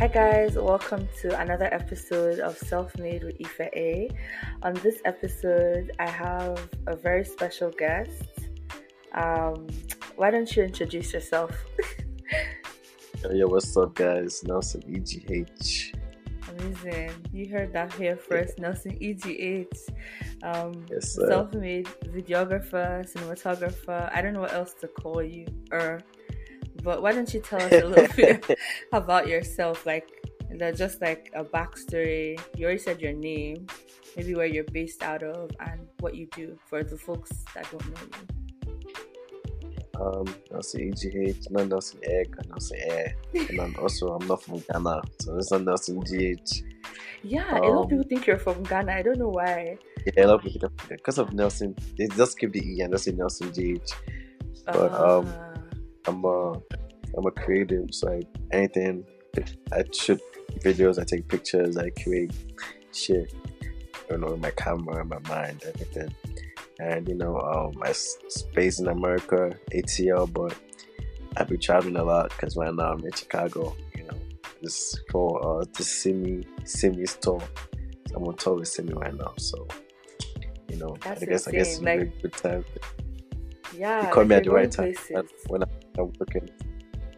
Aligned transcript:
Hi 0.00 0.08
guys, 0.08 0.56
welcome 0.56 1.06
to 1.20 1.38
another 1.38 1.68
episode 1.74 2.38
of 2.40 2.56
Self 2.56 2.96
Made 2.96 3.22
with 3.22 3.36
Ife 3.38 3.60
A. 3.60 4.08
On 4.62 4.72
this 4.72 4.98
episode, 5.04 5.92
I 5.98 6.08
have 6.08 6.70
a 6.86 6.96
very 6.96 7.22
special 7.22 7.70
guest. 7.70 8.24
Um, 9.12 9.66
why 10.16 10.30
don't 10.30 10.56
you 10.56 10.62
introduce 10.62 11.12
yourself? 11.12 11.54
Yo, 13.30 13.46
what's 13.48 13.76
up, 13.76 13.94
guys? 13.94 14.42
Nelson 14.42 14.82
EGH. 14.88 15.92
Amazing. 16.48 17.12
You 17.30 17.50
heard 17.50 17.74
that 17.74 17.92
here 17.92 18.16
first. 18.16 18.58
Nelson 18.58 18.96
EGH. 19.02 19.68
Um, 20.42 20.86
Yes, 20.90 21.14
self 21.14 21.52
made 21.52 21.84
videographer, 22.06 23.04
cinematographer. 23.04 24.10
I 24.14 24.22
don't 24.22 24.32
know 24.32 24.40
what 24.40 24.54
else 24.54 24.72
to 24.80 24.88
call 24.88 25.22
you. 25.22 25.46
Or, 25.70 26.00
but 26.82 27.02
why 27.02 27.12
don't 27.12 27.32
you 27.32 27.40
tell 27.40 27.60
us 27.60 27.72
a 27.72 27.86
little 27.86 28.14
bit 28.16 28.58
about 28.92 29.28
yourself? 29.28 29.86
Like, 29.86 30.08
just 30.74 31.00
like 31.00 31.30
a 31.34 31.44
backstory. 31.44 32.38
You 32.56 32.64
already 32.66 32.80
said 32.80 33.00
your 33.00 33.12
name, 33.12 33.66
maybe 34.16 34.34
where 34.34 34.46
you're 34.46 34.64
based 34.64 35.02
out 35.02 35.22
of, 35.22 35.50
and 35.60 35.86
what 36.00 36.14
you 36.14 36.26
do 36.36 36.58
for 36.68 36.82
the 36.82 36.96
folks 36.96 37.30
that 37.54 37.70
don't 37.70 37.86
know 37.88 38.18
you. 38.18 38.26
Um, 40.00 40.34
Nelson 40.50 40.80
EGH, 40.92 41.50
not 41.50 41.68
Nelson 41.68 42.00
Egg, 42.04 42.34
and 42.38 42.48
Nelson 42.48 42.78
Air. 42.80 43.14
And 43.34 43.58
then 43.58 43.74
also, 43.78 44.08
I'm 44.14 44.26
not 44.26 44.42
from 44.42 44.62
Ghana, 44.72 45.02
so 45.20 45.36
it's 45.36 45.50
not 45.50 45.62
Nelson 45.64 46.00
GH. 46.00 46.62
Yeah, 47.22 47.58
a 47.58 47.60
lot 47.60 47.64
of 47.64 47.76
Um, 47.82 47.88
people 47.88 48.04
think 48.08 48.26
you're 48.26 48.38
from 48.38 48.62
Ghana. 48.62 48.92
I 48.92 49.02
don't 49.02 49.18
know 49.18 49.28
why. 49.28 49.76
Yeah, 50.16 50.24
a 50.24 50.26
lot 50.28 50.34
of 50.36 50.42
people 50.42 50.70
think 50.78 51.00
because 51.02 51.18
of 51.18 51.34
Nelson, 51.34 51.76
they 51.98 52.06
just 52.08 52.38
keep 52.38 52.52
the 52.52 52.60
E 52.64 52.80
and 52.80 52.92
just 52.94 53.04
say 53.04 53.12
Nelson 53.12 53.50
GH. 53.52 53.92
But, 54.64 54.92
um, 54.94 55.26
Ah. 55.28 55.49
I'm 56.06 56.24
a, 56.24 56.52
I'm 57.16 57.26
a 57.26 57.30
creative, 57.30 57.88
so 57.92 58.10
I, 58.12 58.22
anything, 58.52 59.04
I 59.72 59.84
shoot 59.92 60.20
videos, 60.60 60.98
I 60.98 61.04
take 61.04 61.28
pictures, 61.28 61.76
I 61.76 61.90
create 61.90 62.32
shit, 62.92 63.32
you 64.10 64.18
know, 64.18 64.36
my 64.36 64.50
camera, 64.52 65.04
my 65.04 65.18
mind, 65.28 65.62
everything. 65.66 66.14
And 66.80 67.06
you 67.08 67.14
know, 67.14 67.38
um, 67.38 67.82
I 67.82 67.92
space 67.92 68.80
in 68.80 68.88
America, 68.88 69.50
ATL, 69.72 70.32
but 70.32 70.54
I've 71.36 71.48
been 71.48 71.60
traveling 71.60 71.96
a 71.96 72.02
lot 72.04 72.30
because 72.30 72.56
right 72.56 72.74
now 72.74 72.92
I'm 72.92 73.04
in 73.04 73.12
Chicago. 73.12 73.76
You 73.94 74.04
know, 74.04 74.18
this 74.62 74.98
for 75.10 75.60
uh, 75.60 75.64
the 75.76 75.84
Simi 75.84 76.42
Simi 76.64 77.04
store. 77.06 77.42
I'm 78.16 78.24
on 78.24 78.34
tour 78.36 78.54
with 78.56 78.68
Simi 78.68 78.94
right 78.94 79.14
now, 79.14 79.34
so 79.36 79.68
you 80.68 80.76
know, 80.78 80.96
That's 81.04 81.22
I 81.22 81.26
guess 81.26 81.46
I 81.48 81.50
guess 81.52 81.78
insane, 81.78 81.88
it's 81.88 82.02
a 82.02 82.04
like- 82.04 82.22
good 82.22 82.32
time. 82.32 82.64
yeah, 83.76 84.06
You 84.06 84.12
call 84.14 84.24
me 84.24 84.34
at 84.36 84.44
the 84.44 84.50
right 84.50 84.70
time 84.70 84.94
when 85.48 85.62
I'm 86.00 86.12
working. 86.18 86.48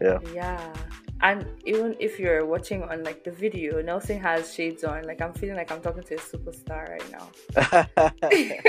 Yeah. 0.01 0.19
Yeah. 0.33 0.73
And 1.21 1.45
even 1.65 1.95
if 1.99 2.19
you're 2.19 2.45
watching 2.45 2.83
on 2.83 3.03
like 3.03 3.23
the 3.23 3.31
video, 3.31 3.81
Nelson 3.81 4.19
has 4.19 4.53
shades 4.53 4.83
on. 4.83 5.03
Like 5.03 5.21
I'm 5.21 5.33
feeling 5.33 5.55
like 5.55 5.71
I'm 5.71 5.81
talking 5.81 6.03
to 6.03 6.15
a 6.15 6.19
superstar 6.19 6.89
right 6.89 7.11
now. 7.11 7.31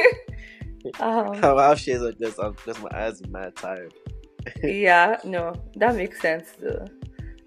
um, 1.04 1.34
How 1.34 1.58
how 1.58 1.74
shades 1.74 2.02
are 2.02 2.12
just 2.12 2.38
I'm 2.38 2.54
just 2.64 2.80
my 2.80 2.90
eyes 2.94 3.20
are 3.22 3.28
mad 3.28 3.56
tired. 3.56 3.94
yeah, 4.62 5.18
no, 5.24 5.54
that 5.76 5.96
makes 5.96 6.20
sense 6.20 6.52
though. 6.60 6.84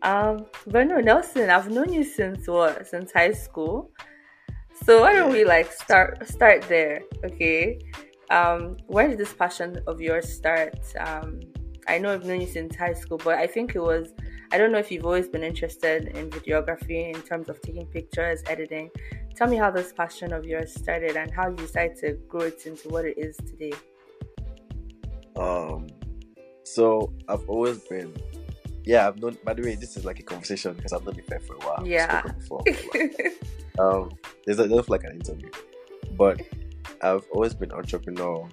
Um, 0.02 0.46
but 0.68 0.88
no, 0.88 1.00
Nelson, 1.00 1.50
I've 1.50 1.70
known 1.70 1.94
you 1.94 2.04
since 2.04 2.48
what? 2.48 2.88
Since 2.88 3.12
high 3.12 3.32
school. 3.32 3.92
So 4.84 5.02
why 5.02 5.14
don't 5.14 5.32
we 5.32 5.44
like 5.44 5.72
start 5.72 6.28
start 6.28 6.64
there? 6.64 7.02
Okay. 7.24 7.80
Um, 8.30 8.78
where 8.88 9.08
did 9.08 9.18
this 9.18 9.34
passion 9.34 9.80
of 9.88 10.02
yours 10.02 10.32
start? 10.32 10.80
Um, 11.00 11.40
I 11.88 11.98
know 11.98 12.14
I've 12.14 12.26
known 12.26 12.42
you 12.42 12.48
since 12.48 12.76
high 12.76 12.94
school, 12.94 13.20
but 13.24 13.38
I 13.38 13.48
think 13.48 13.76
it 13.76 13.82
was 13.82 14.14
I 14.52 14.58
don't 14.58 14.72
know 14.72 14.78
if 14.78 14.92
you've 14.92 15.06
always 15.06 15.28
been 15.28 15.44
interested 15.44 16.08
in 16.08 16.30
videography 16.30 17.14
in 17.14 17.22
terms 17.22 17.50
of 17.50 17.62
taking 17.62 17.86
pictures, 17.88 18.42
editing. 18.48 18.90
Tell 19.36 19.48
me 19.48 19.58
how 19.58 19.72
this 19.72 19.92
passion 19.92 20.32
of 20.32 20.46
yours 20.46 20.74
started 20.74 21.18
and 21.18 21.30
how 21.32 21.50
you 21.50 21.56
decided 21.56 21.98
to 21.98 22.14
grow 22.30 22.42
it 22.42 22.66
into 22.66 22.88
what 22.88 23.04
it 23.04 23.18
is 23.18 23.36
today. 23.38 23.74
Um, 25.36 25.88
so 26.64 27.12
I've 27.28 27.48
always 27.50 27.80
been, 27.80 28.16
yeah. 28.86 29.08
I've 29.08 29.18
known. 29.18 29.38
By 29.44 29.54
the 29.54 29.64
way, 29.64 29.76
this 29.76 29.98
is 29.98 30.06
like 30.06 30.20
a 30.20 30.24
conversation 30.24 30.74
because 30.74 30.94
I've 30.94 31.06
known 31.06 31.20
Ife 31.20 31.46
for 31.46 31.56
a 31.56 31.60
while. 31.60 31.86
Yeah. 31.86 32.22
before. 32.22 32.64
um, 33.80 34.12
there's 34.46 34.60
a 34.60 34.68
there's 34.68 34.90
like 34.90 35.04
an 35.04 35.12
interview, 35.12 35.52
but 36.18 36.42
I've 37.02 37.26
always 37.34 37.54
been 37.54 37.70
entrepreneurial. 37.70 38.50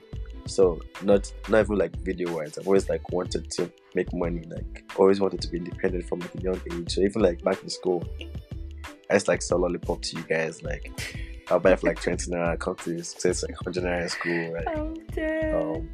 So 0.46 0.80
not 1.02 1.32
not 1.48 1.60
even 1.60 1.76
like 1.76 1.96
video 1.96 2.34
wise. 2.34 2.58
I've 2.58 2.66
always 2.66 2.88
like 2.88 3.10
wanted 3.10 3.50
to 3.52 3.70
make 3.94 4.12
money. 4.12 4.44
Like 4.48 4.84
always 4.96 5.20
wanted 5.20 5.40
to 5.42 5.48
be 5.48 5.58
independent 5.58 6.08
from 6.08 6.20
like 6.20 6.34
a 6.34 6.40
young 6.40 6.60
age. 6.72 6.94
So 6.94 7.00
even 7.00 7.22
like 7.22 7.42
back 7.42 7.62
in 7.62 7.70
school, 7.70 8.06
I 9.10 9.14
just 9.14 9.28
like 9.28 9.42
sell 9.42 9.58
lollipop 9.58 10.02
to 10.02 10.16
you 10.16 10.22
guys. 10.24 10.62
Like 10.62 11.18
I'll 11.50 11.60
buy 11.60 11.76
for 11.76 11.86
like 11.86 12.00
twenty 12.00 12.30
naira. 12.30 12.58
Come 12.58 12.76
to 12.76 12.96
it's 12.96 13.24
like 13.42 13.56
hundred 13.62 13.84
naira 13.84 14.02
in 14.02 14.08
school. 14.08 14.52
Right? 14.52 14.68
I'm 14.68 14.94
dead. 15.12 15.54
Um, 15.54 15.90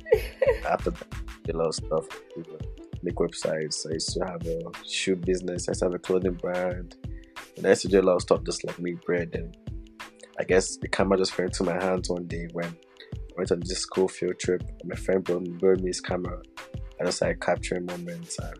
after 0.69 0.91
that, 0.91 1.55
a 1.55 1.56
lot 1.56 1.69
of 1.69 1.75
stuff. 1.75 2.06
you 2.37 2.44
know, 2.49 2.59
Make 3.03 3.15
websites. 3.15 3.89
I 3.89 3.94
used 3.94 4.12
to 4.15 4.21
have 4.27 4.47
a 4.47 4.60
shoe 4.87 5.16
business. 5.16 5.69
I 5.69 5.72
used 5.72 5.81
to 5.81 5.87
have 5.87 5.94
a 5.94 5.99
clothing 5.99 6.34
brand. 6.34 6.97
And 7.56 7.66
I 7.66 7.71
used 7.71 7.83
to 7.83 7.89
do 7.89 8.00
a 8.00 8.03
lot 8.03 8.16
of 8.16 8.22
stuff 8.22 8.44
just 8.44 8.65
like 8.65 8.78
make 8.78 9.03
bread. 9.05 9.31
And 9.34 9.56
I 10.39 10.44
guess 10.44 10.77
the 10.77 10.89
camera 10.89 11.16
just 11.16 11.33
fell 11.33 11.47
into 11.47 11.65
my 11.65 11.83
hands 11.83 12.10
one 12.10 12.27
day 12.27 12.49
when 12.53 12.77
went 13.37 13.53
on 13.53 13.61
this 13.61 13.79
school 13.81 14.09
field 14.09 14.39
trip. 14.39 14.63
My 14.85 14.95
friend 14.97 15.23
brought 15.25 15.43
me, 15.43 15.51
brought 15.51 15.81
me 15.81 15.89
his 15.89 16.01
camera. 16.01 16.41
I 17.01 17.05
just 17.05 17.19
started 17.19 17.41
capturing 17.41 17.87
moments. 17.87 18.39
I 18.41 18.53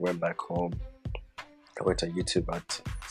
went 0.00 0.20
back 0.20 0.38
home. 0.40 0.72
I 1.80 1.84
went 1.84 2.02
on 2.02 2.10
YouTube 2.12 2.46
and 2.52 2.62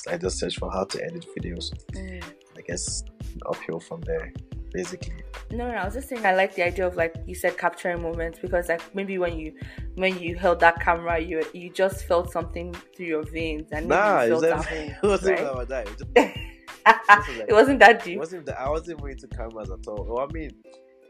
I 0.09 0.17
just 0.17 0.39
searched 0.39 0.59
for 0.59 0.71
how 0.71 0.85
to 0.85 1.03
edit 1.03 1.25
videos. 1.37 1.71
Mm. 1.93 2.23
I 2.57 2.61
guess 2.61 3.03
uphill 3.47 3.79
from 3.79 4.01
there, 4.01 4.33
basically. 4.73 5.13
No, 5.51 5.67
no, 5.71 5.75
I 5.77 5.85
was 5.85 5.93
just 5.93 6.09
saying 6.09 6.25
I 6.25 6.33
like 6.33 6.55
the 6.55 6.65
idea 6.65 6.87
of 6.87 6.95
like 6.95 7.13
you 7.27 7.35
said 7.35 7.57
capturing 7.57 8.01
moments 8.01 8.39
because 8.41 8.67
like 8.69 8.81
maybe 8.95 9.17
when 9.19 9.37
you 9.37 9.53
when 9.95 10.17
you 10.17 10.35
held 10.35 10.59
that 10.61 10.79
camera 10.81 11.19
you 11.19 11.43
you 11.53 11.69
just 11.69 12.05
felt 12.05 12.31
something 12.31 12.73
through 12.95 13.05
your 13.05 13.23
veins 13.23 13.67
and 13.71 13.87
Nah, 13.87 14.21
you 14.23 14.37
it 14.37 14.41
felt 14.41 14.41
was 14.41 14.51
at 14.51 14.65
home, 14.65 14.89
it 14.89 15.07
wasn't 15.07 15.39
right? 15.39 15.47
about 15.49 15.67
that. 15.67 15.87
It 15.87 15.97
just- 16.25 17.39
it 17.49 17.53
wasn't 17.53 17.79
that 17.79 17.95
It 17.97 18.03
deep. 18.03 18.17
wasn't 18.19 18.45
that 18.47 18.59
I 18.59 18.69
wasn't 18.69 19.01
into 19.01 19.27
cameras 19.27 19.69
at 19.69 19.87
all. 19.87 20.05
Well, 20.09 20.27
I 20.27 20.31
mean, 20.33 20.51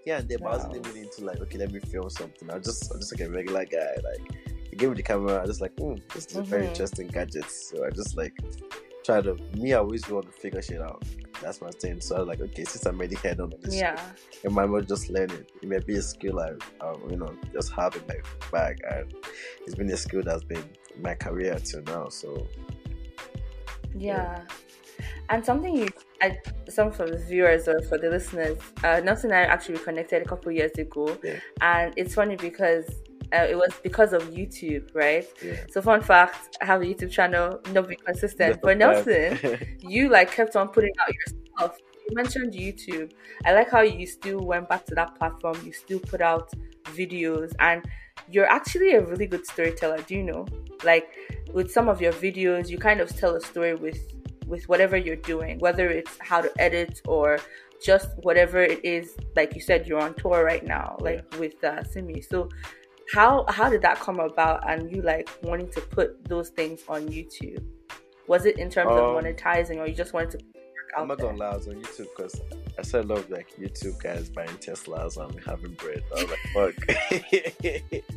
yeah, 0.05 0.19
and 0.19 0.27
there, 0.29 0.37
but 0.39 0.47
I 0.47 0.51
wasn't 0.57 0.73
Wow. 0.73 0.81
even 0.91 1.01
into 1.03 1.25
like, 1.25 1.39
okay, 1.41 1.57
let 1.57 1.71
me 1.71 1.79
film 1.79 2.09
something. 2.09 2.49
I 2.49 2.57
was 2.57 2.65
just, 2.65 2.91
I'm 2.93 2.99
just 2.99 3.11
like 3.19 3.27
a 3.27 3.31
regular 3.31 3.65
guy. 3.65 3.95
Like, 4.03 4.37
he 4.69 4.75
gave 4.75 4.89
me 4.89 4.95
the 4.95 5.03
camera. 5.03 5.41
I 5.41 5.45
just 5.45 5.61
like, 5.61 5.75
mm, 5.77 5.99
this 6.13 6.27
is 6.27 6.37
a 6.37 6.41
very 6.43 6.67
interesting 6.67 7.07
gadget. 7.07 7.49
So 7.49 7.85
I 7.85 7.89
just 7.89 8.15
like 8.17 8.33
try 9.03 9.21
to. 9.21 9.35
Me, 9.57 9.73
I 9.73 9.77
always 9.79 10.07
want 10.09 10.25
to 10.25 10.31
figure 10.31 10.61
shit 10.61 10.81
out. 10.81 11.03
That's 11.41 11.61
my 11.61 11.69
thing. 11.71 11.99
So 12.01 12.15
I 12.15 12.19
was 12.19 12.27
like, 12.27 12.39
okay, 12.41 12.63
since 12.63 12.85
I'm 12.85 12.97
already 12.97 13.15
head 13.17 13.39
on 13.39 13.53
this, 13.61 13.75
Yeah. 13.75 13.99
shit, 14.31 14.51
I 14.51 14.53
might 14.53 14.65
well 14.69 14.81
just 14.81 15.09
learn 15.09 15.29
it. 15.31 15.49
It 15.61 15.67
may 15.67 15.79
be 15.79 15.95
a 15.95 16.01
skill 16.01 16.39
I, 16.39 16.51
um, 16.85 17.01
you 17.09 17.17
know, 17.17 17.35
just 17.53 17.71
have 17.73 17.95
in 17.95 18.03
my 18.07 18.15
bag, 18.51 18.81
and 18.89 19.13
it's 19.65 19.75
been 19.75 19.89
a 19.91 19.97
skill 19.97 20.23
that's 20.23 20.43
been 20.43 20.63
my 21.01 21.13
career 21.15 21.57
till 21.59 21.81
now. 21.83 22.09
So 22.09 22.47
Yeah. 23.97 24.43
And 25.29 25.43
something 25.45 25.75
you, 25.75 25.87
I, 26.21 26.37
some 26.69 26.91
for 26.91 27.05
the 27.09 27.17
viewers 27.17 27.67
or 27.67 27.81
for 27.83 27.97
the 27.97 28.09
listeners, 28.09 28.57
uh, 28.83 29.01
Nelson 29.03 29.31
and 29.31 29.39
I 29.39 29.43
actually 29.53 29.75
reconnected 29.75 30.21
a 30.21 30.25
couple 30.25 30.51
years 30.51 30.71
ago, 30.77 31.17
Yeah. 31.23 31.39
and 31.61 31.93
it's 31.97 32.13
funny 32.15 32.35
because 32.35 32.85
uh, 33.33 33.47
it 33.49 33.55
was 33.55 33.73
because 33.81 34.13
of 34.13 34.23
YouTube, 34.29 34.93
right? 34.93 35.25
yeah. 35.43 35.55
So 35.71 35.81
fun 35.81 36.01
fact, 36.01 36.57
I 36.61 36.65
have 36.65 36.81
a 36.81 36.85
YouTube 36.85 37.11
channel, 37.11 37.59
not 37.73 37.87
being 37.87 37.99
consistent, 38.05 38.59
but 38.61 38.77
Nelson, 38.77 39.39
you 39.81 40.09
like 40.09 40.31
kept 40.31 40.55
on 40.55 40.69
putting 40.69 40.91
out 41.01 41.09
your 41.09 41.39
stuff. 41.57 41.77
You 42.07 42.15
mentioned 42.15 42.53
YouTube. 42.53 43.11
I 43.45 43.53
like 43.53 43.71
how 43.71 43.81
you 43.81 44.05
still 44.05 44.39
went 44.45 44.69
back 44.69 44.85
to 44.85 44.95
that 44.95 45.15
platform. 45.15 45.57
You 45.65 45.73
still 45.73 45.99
put 45.99 46.21
out 46.21 46.51
videos, 46.93 47.51
and 47.59 47.83
you're 48.29 48.45
actually 48.45 48.91
a 48.93 49.01
really 49.03 49.25
good 49.25 49.45
storyteller. 49.47 49.97
Do 50.07 50.13
you 50.15 50.23
know? 50.23 50.45
Like 50.83 51.07
with 51.51 51.71
some 51.71 51.89
of 51.89 51.99
your 52.01 52.13
videos, 52.13 52.69
you 52.69 52.77
kind 52.77 52.99
of 53.01 53.09
tell 53.17 53.35
a 53.35 53.41
story 53.41 53.73
with 53.73 53.97
with 54.45 54.67
whatever 54.69 54.97
you're 54.97 55.15
doing, 55.15 55.59
whether 55.59 55.89
it's 55.89 56.17
how 56.19 56.41
to 56.41 56.51
edit 56.59 57.01
or 57.07 57.39
just 57.83 58.09
whatever 58.23 58.61
it 58.61 58.83
is. 58.83 59.15
Like 59.35 59.55
you 59.55 59.61
said, 59.61 59.87
you're 59.87 59.99
on 60.01 60.13
tour 60.15 60.43
right 60.43 60.65
now, 60.65 60.97
like 60.99 61.23
with 61.39 61.61
uh, 61.63 61.83
Simi. 61.83 62.21
So 62.21 62.49
how 63.13 63.45
how 63.49 63.69
did 63.69 63.81
that 63.81 63.99
come 63.99 64.19
about? 64.19 64.69
And 64.69 64.91
you 64.93 65.01
like 65.01 65.29
wanting 65.43 65.69
to 65.71 65.81
put 65.81 66.23
those 66.27 66.49
things 66.49 66.81
on 66.87 67.07
YouTube? 67.07 67.63
Was 68.27 68.45
it 68.45 68.57
in 68.57 68.69
terms 68.69 68.91
of 68.91 68.97
Um, 68.99 69.23
monetizing, 69.23 69.77
or 69.77 69.87
you 69.87 69.93
just 69.93 70.13
wanted 70.13 70.31
to? 70.31 70.39
I'm 71.01 71.07
not 71.07 71.17
there? 71.17 71.27
gonna 71.27 71.37
lie, 71.39 71.49
I 71.51 71.55
was 71.55 71.67
on 71.67 71.75
YouTube 71.75 72.07
because 72.15 72.41
I 72.77 72.81
saw 72.81 73.01
a 73.01 73.03
lot 73.03 73.19
of 73.19 73.29
like 73.29 73.47
YouTube 73.59 74.01
guys 74.01 74.29
buying 74.29 74.49
Teslas 74.49 75.17
and 75.17 75.39
having 75.43 75.73
bread. 75.73 76.03
I 76.17 76.23
was 76.23 76.31
like, 76.31 76.73
fuck. 77.93 78.01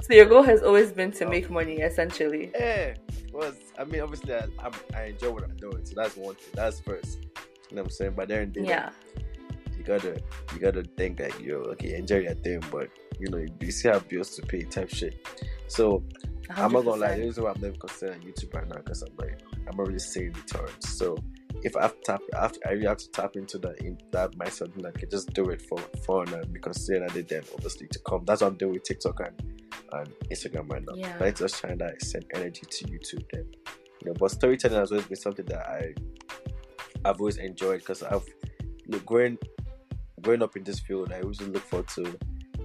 So 0.00 0.14
your 0.14 0.24
goal 0.24 0.42
has 0.42 0.62
always 0.62 0.90
been 0.90 1.12
to 1.12 1.26
make 1.28 1.50
money, 1.50 1.76
essentially. 1.80 2.50
yeah, 2.58 2.94
was 3.32 3.54
I 3.78 3.84
mean 3.84 4.00
obviously 4.00 4.34
I, 4.34 4.46
I'm, 4.58 4.72
I 4.96 5.04
enjoy 5.04 5.30
what 5.30 5.44
I'm 5.44 5.56
doing, 5.56 5.84
so 5.84 5.92
that's 5.94 6.16
one 6.16 6.34
thing. 6.34 6.52
That's 6.54 6.80
first. 6.80 7.18
You 7.70 7.76
know 7.76 7.82
what 7.82 7.86
I'm 7.86 7.90
saying? 7.90 8.12
But 8.16 8.28
then 8.28 8.52
Yeah. 8.56 8.90
you 9.76 9.84
gotta 9.84 10.20
you 10.52 10.58
gotta 10.58 10.82
think 10.96 11.20
like 11.20 11.38
yo, 11.40 11.56
okay, 11.72 11.94
enjoy 11.94 12.18
your 12.20 12.34
thing, 12.34 12.62
but 12.72 12.88
you 13.20 13.28
know 13.28 13.44
you 13.60 13.70
still 13.70 13.92
have 13.92 14.08
bills 14.08 14.34
to 14.36 14.42
pay 14.42 14.62
type 14.62 14.88
shit. 14.88 15.26
So 15.68 16.02
i 16.56 16.64
am 16.64 16.72
not 16.72 16.84
gonna 16.84 17.00
lie. 17.00 17.16
The 17.16 17.22
reason 17.24 17.44
why 17.44 17.50
I'm 17.52 17.60
never 17.60 17.76
considering 17.76 18.22
YouTube 18.22 18.54
right 18.54 18.66
now 18.68 18.76
because 18.76 19.02
I'm 19.02 19.14
like 19.18 19.40
I'm 19.70 19.78
already 19.78 19.98
seeing 19.98 20.32
returns. 20.32 20.88
So 20.88 21.16
if 21.62 21.76
I 21.76 21.82
have 21.82 21.94
to 21.96 22.02
tap, 22.04 22.20
I, 22.36 22.42
have 22.42 22.52
to, 22.52 22.68
I 22.68 22.72
really 22.72 22.86
have 22.86 22.98
to 22.98 23.10
tap 23.10 23.36
into 23.36 23.58
that 23.58 23.80
in 23.80 23.98
that 24.10 24.36
myself 24.36 24.70
and 24.76 24.86
I 24.86 24.90
can 24.90 25.08
just 25.08 25.32
do 25.32 25.50
it 25.50 25.62
for 25.62 25.78
fun 26.04 26.32
and 26.34 26.52
because 26.52 26.86
then 26.86 27.02
I 27.02 27.08
did 27.08 27.32
obviously 27.54 27.86
to 27.88 27.98
come. 28.00 28.24
That's 28.24 28.42
what 28.42 28.48
I'm 28.48 28.56
doing 28.56 28.74
with 28.74 28.84
TikTok 28.84 29.20
and, 29.20 29.62
and 29.92 30.08
Instagram 30.30 30.70
right 30.70 30.82
now. 30.86 30.94
Yeah. 30.94 31.16
But 31.18 31.36
just 31.36 31.58
trying 31.58 31.78
to 31.78 31.92
send 32.00 32.24
energy 32.34 32.62
to 32.68 32.84
YouTube 32.86 33.24
then. 33.32 33.46
You 34.02 34.08
know, 34.08 34.14
but 34.18 34.30
storytelling 34.32 34.78
has 34.78 34.90
always 34.90 35.06
been 35.06 35.16
something 35.16 35.46
that 35.46 35.66
I 35.68 35.94
I've 37.04 37.20
always 37.20 37.36
enjoyed 37.36 37.80
because 37.80 38.02
I've 38.02 38.26
look, 38.88 39.06
growing 39.06 39.38
growing 40.20 40.42
up 40.42 40.56
in 40.56 40.64
this 40.64 40.80
field, 40.80 41.12
I 41.12 41.20
always 41.20 41.40
look 41.40 41.62
forward 41.62 41.88
to 41.88 42.18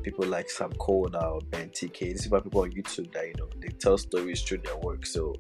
people 0.04 0.26
like 0.26 0.50
Sam 0.50 0.72
Kolder 0.74 1.22
or 1.22 1.42
Ben 1.50 1.70
TK. 1.70 2.00
These 2.00 2.32
are 2.32 2.42
people 2.42 2.62
on 2.62 2.72
YouTube 2.72 3.12
that 3.14 3.28
you 3.28 3.34
know 3.38 3.50
they 3.60 3.70
tell 3.70 3.98
stories 3.98 4.42
through 4.42 4.60
their 4.60 4.78
work. 4.78 5.06
So 5.06 5.36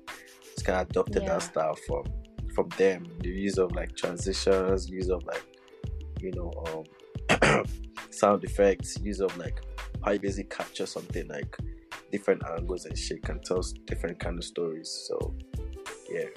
it's 0.51 0.61
kind 0.61 0.79
of 0.79 0.89
adopted 0.89 1.23
yeah. 1.23 1.29
that 1.29 1.43
style 1.43 1.75
from 1.87 2.05
from 2.57 2.69
them. 2.69 3.05
The 3.19 3.29
use 3.29 3.59
of 3.59 3.75
like 3.75 3.95
transitions, 3.95 4.89
use 4.89 5.09
of 5.09 5.23
like 5.25 5.45
you 6.19 6.31
know 6.31 6.51
um, 7.39 7.63
sound 8.09 8.43
effects, 8.43 8.97
use 8.99 9.19
of 9.19 9.37
like 9.37 9.61
how 10.03 10.11
you 10.13 10.19
basically 10.19 10.49
capture 10.49 10.87
something 10.87 11.27
like 11.27 11.55
different 12.11 12.41
angles 12.57 12.85
and 12.85 12.97
shit 12.97 13.21
can 13.21 13.39
tell 13.41 13.61
different 13.85 14.19
kind 14.19 14.39
of 14.39 14.43
stories. 14.43 14.89
So 15.07 15.35
yeah, 16.09 16.29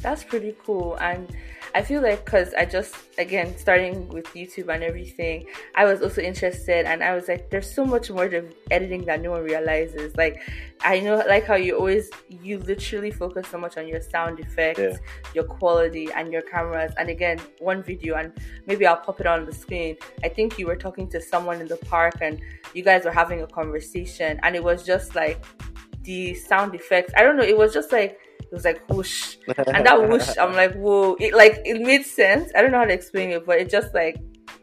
that's 0.00 0.22
pretty 0.22 0.54
cool 0.64 0.96
and 1.00 1.36
I 1.74 1.82
feel 1.82 2.02
like 2.02 2.24
because 2.24 2.54
I 2.54 2.64
just 2.64 2.94
again 3.18 3.56
starting 3.56 4.08
with 4.08 4.26
YouTube 4.28 4.72
and 4.72 4.82
everything, 4.82 5.46
I 5.74 5.84
was 5.84 6.02
also 6.02 6.20
interested, 6.20 6.86
and 6.86 7.02
I 7.02 7.14
was 7.14 7.28
like, 7.28 7.50
there's 7.50 7.72
so 7.72 7.84
much 7.84 8.10
more 8.10 8.28
to 8.28 8.48
editing 8.70 9.04
that 9.06 9.20
no 9.20 9.32
one 9.32 9.42
realizes. 9.42 10.16
Like, 10.16 10.40
I 10.82 11.00
know, 11.00 11.16
like 11.28 11.44
how 11.44 11.56
you 11.56 11.76
always 11.76 12.10
you 12.28 12.58
literally 12.58 13.10
focus 13.10 13.48
so 13.48 13.58
much 13.58 13.76
on 13.76 13.86
your 13.86 14.00
sound 14.00 14.40
effects, 14.40 14.80
yeah. 14.80 14.96
your 15.34 15.44
quality, 15.44 16.08
and 16.12 16.32
your 16.32 16.42
cameras. 16.42 16.92
And 16.98 17.08
again, 17.10 17.40
one 17.58 17.82
video, 17.82 18.16
and 18.16 18.32
maybe 18.66 18.86
I'll 18.86 18.96
pop 18.96 19.20
it 19.20 19.26
on 19.26 19.44
the 19.44 19.52
screen. 19.52 19.96
I 20.24 20.28
think 20.28 20.58
you 20.58 20.66
were 20.66 20.76
talking 20.76 21.08
to 21.10 21.20
someone 21.20 21.60
in 21.60 21.68
the 21.68 21.76
park, 21.76 22.16
and 22.20 22.40
you 22.74 22.82
guys 22.82 23.04
were 23.04 23.12
having 23.12 23.42
a 23.42 23.46
conversation, 23.46 24.40
and 24.42 24.56
it 24.56 24.64
was 24.64 24.84
just 24.84 25.14
like 25.14 25.44
the 26.04 26.34
sound 26.34 26.74
effects. 26.74 27.12
I 27.16 27.22
don't 27.22 27.36
know. 27.36 27.44
It 27.44 27.56
was 27.56 27.74
just 27.74 27.92
like 27.92 28.18
it 28.40 28.52
was 28.52 28.64
like 28.64 28.88
whoosh, 28.88 29.36
and 29.46 29.86
that 29.86 30.08
whoosh, 30.08 30.36
I'm 30.38 30.54
like, 30.54 30.74
whoa! 30.74 31.16
It 31.20 31.34
like 31.34 31.60
it 31.64 31.80
made 31.80 32.04
sense. 32.04 32.50
I 32.56 32.62
don't 32.62 32.72
know 32.72 32.78
how 32.78 32.84
to 32.84 32.92
explain 32.92 33.30
it, 33.30 33.46
but 33.46 33.58
it 33.58 33.70
just 33.70 33.94
like 33.94 34.16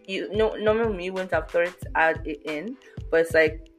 you 0.08 0.30
no 0.34 0.56
normally 0.56 0.96
me 0.96 1.10
wouldn't 1.10 1.32
have 1.32 1.50
thought 1.50 1.66
to 1.82 1.90
add 1.96 2.22
it 2.26 2.42
in, 2.46 2.78
but 3.12 3.22
it's 3.22 3.34
like 3.34 3.70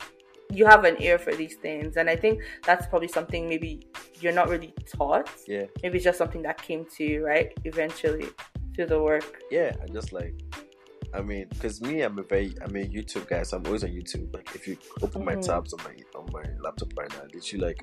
you 0.52 0.64
have 0.66 0.84
an 0.84 1.00
ear 1.02 1.18
for 1.18 1.34
these 1.34 1.56
things, 1.56 1.96
and 1.96 2.08
I 2.08 2.16
think 2.16 2.40
that's 2.64 2.86
probably 2.86 3.08
something 3.08 3.48
maybe 3.48 3.86
you're 4.20 4.32
not 4.32 4.48
really 4.48 4.74
taught. 4.96 5.30
Yeah, 5.46 5.64
maybe 5.82 5.96
it's 5.96 6.04
just 6.04 6.18
something 6.18 6.42
that 6.42 6.60
came 6.62 6.86
to 6.96 7.04
you, 7.04 7.26
right? 7.26 7.52
Eventually 7.64 8.28
through 8.74 8.86
the 8.86 9.02
work. 9.02 9.42
Yeah, 9.50 9.74
I 9.82 9.86
just 9.86 10.12
like 10.12 10.34
I 11.14 11.22
mean, 11.22 11.46
because 11.48 11.80
me, 11.80 12.02
I'm 12.02 12.18
a 12.18 12.22
very, 12.22 12.54
I'm 12.62 12.76
a 12.76 12.84
YouTube 12.84 13.26
guy, 13.28 13.42
so 13.42 13.56
I'm 13.56 13.66
always 13.66 13.84
on 13.84 13.90
YouTube. 13.90 14.34
Like, 14.34 14.54
if 14.54 14.68
you 14.68 14.76
open 15.02 15.22
mm-hmm. 15.22 15.36
my 15.36 15.40
tabs 15.40 15.72
on 15.72 15.82
my 15.84 15.96
on 16.18 16.28
my 16.32 16.44
laptop 16.62 16.92
right 16.96 17.10
now, 17.10 17.22
literally 17.32 17.64
like 17.64 17.82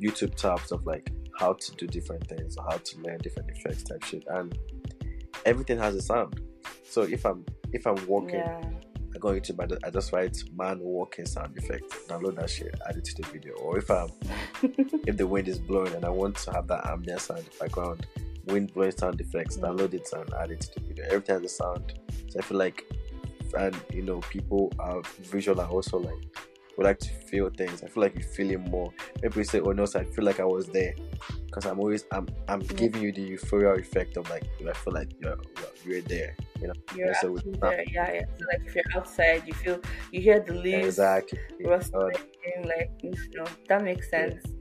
YouTube 0.00 0.34
tabs 0.34 0.72
of 0.72 0.84
like 0.84 1.12
how 1.42 1.52
to 1.54 1.72
do 1.74 1.86
different 1.88 2.24
things, 2.28 2.56
how 2.70 2.76
to 2.76 3.00
learn 3.00 3.18
different 3.18 3.50
effects 3.50 3.82
type 3.82 4.04
shit, 4.04 4.24
and 4.28 4.56
everything 5.44 5.76
has 5.78 5.94
a 5.96 6.02
sound. 6.02 6.40
So 6.84 7.02
if 7.02 7.26
I'm 7.26 7.44
if 7.72 7.84
I'm 7.86 8.06
walking, 8.06 8.36
yeah. 8.36 8.62
I 9.14 9.18
go 9.18 9.30
into 9.30 9.52
my 9.54 9.66
I 9.84 9.90
just 9.90 10.12
write 10.12 10.36
man 10.56 10.78
walking 10.80 11.26
sound 11.26 11.58
effect, 11.58 11.86
download 12.08 12.36
that 12.36 12.48
shit, 12.48 12.74
add 12.88 12.96
it 12.96 13.04
to 13.06 13.22
the 13.22 13.28
video. 13.28 13.54
Or 13.54 13.76
if 13.76 13.90
I'm 13.90 14.10
if 15.10 15.16
the 15.16 15.26
wind 15.26 15.48
is 15.48 15.58
blowing 15.58 15.94
and 15.94 16.04
I 16.04 16.10
want 16.10 16.36
to 16.44 16.52
have 16.52 16.68
that 16.68 16.86
ambient 16.86 17.20
sound 17.20 17.40
in 17.40 17.46
the 17.46 17.56
background, 17.58 18.06
wind 18.46 18.72
blowing 18.72 18.92
sound 18.92 19.20
effects, 19.20 19.56
mm. 19.56 19.62
download 19.64 19.94
it 19.94 20.08
and 20.12 20.32
add 20.34 20.52
it 20.52 20.60
to 20.60 20.74
the 20.74 20.86
video. 20.86 21.04
Everything 21.06 21.34
has 21.42 21.44
a 21.44 21.48
sound. 21.48 21.98
So 22.28 22.38
I 22.38 22.42
feel 22.42 22.58
like 22.58 22.86
and 23.58 23.76
you 23.92 24.02
know 24.02 24.20
people 24.30 24.72
are 24.78 25.02
visual 25.34 25.60
are 25.60 25.68
also 25.68 25.98
like 25.98 26.22
would 26.76 26.84
like 26.84 26.98
to 27.00 27.08
feel 27.08 27.50
things. 27.50 27.82
I 27.82 27.88
feel 27.88 28.02
like 28.02 28.14
you 28.14 28.22
feel 28.22 28.50
it 28.50 28.60
more. 28.60 28.92
Maybe 29.22 29.44
say, 29.44 29.60
"Oh 29.60 29.72
no, 29.72 29.84
so 29.84 30.00
I 30.00 30.04
feel 30.04 30.24
like 30.24 30.40
I 30.40 30.44
was 30.44 30.66
there," 30.68 30.94
because 31.46 31.66
I'm 31.66 31.78
always 31.78 32.04
I'm 32.12 32.28
I'm 32.48 32.60
giving 32.60 33.02
you 33.02 33.12
the 33.12 33.22
euphoria 33.22 33.74
effect 33.74 34.16
of 34.16 34.28
like 34.30 34.44
I 34.66 34.72
feel 34.72 34.94
like 34.94 35.10
you're 35.20 35.38
you're, 35.84 36.02
there. 36.02 36.36
You 36.60 36.68
know, 36.68 36.74
you're 36.96 37.14
so 37.14 37.36
there. 37.60 37.84
Yeah, 37.88 38.12
yeah. 38.12 38.22
So 38.38 38.44
like 38.52 38.62
if 38.66 38.74
you're 38.74 38.84
outside, 38.94 39.42
you 39.46 39.54
feel 39.54 39.80
you 40.12 40.20
hear 40.20 40.40
the 40.40 40.54
leaves 40.54 40.98
exactly 40.98 41.38
rustling. 41.64 42.14
like 42.64 42.90
you 43.02 43.12
know 43.34 43.46
that 43.68 43.82
makes 43.82 44.10
sense. 44.10 44.42
Yeah. 44.46 44.58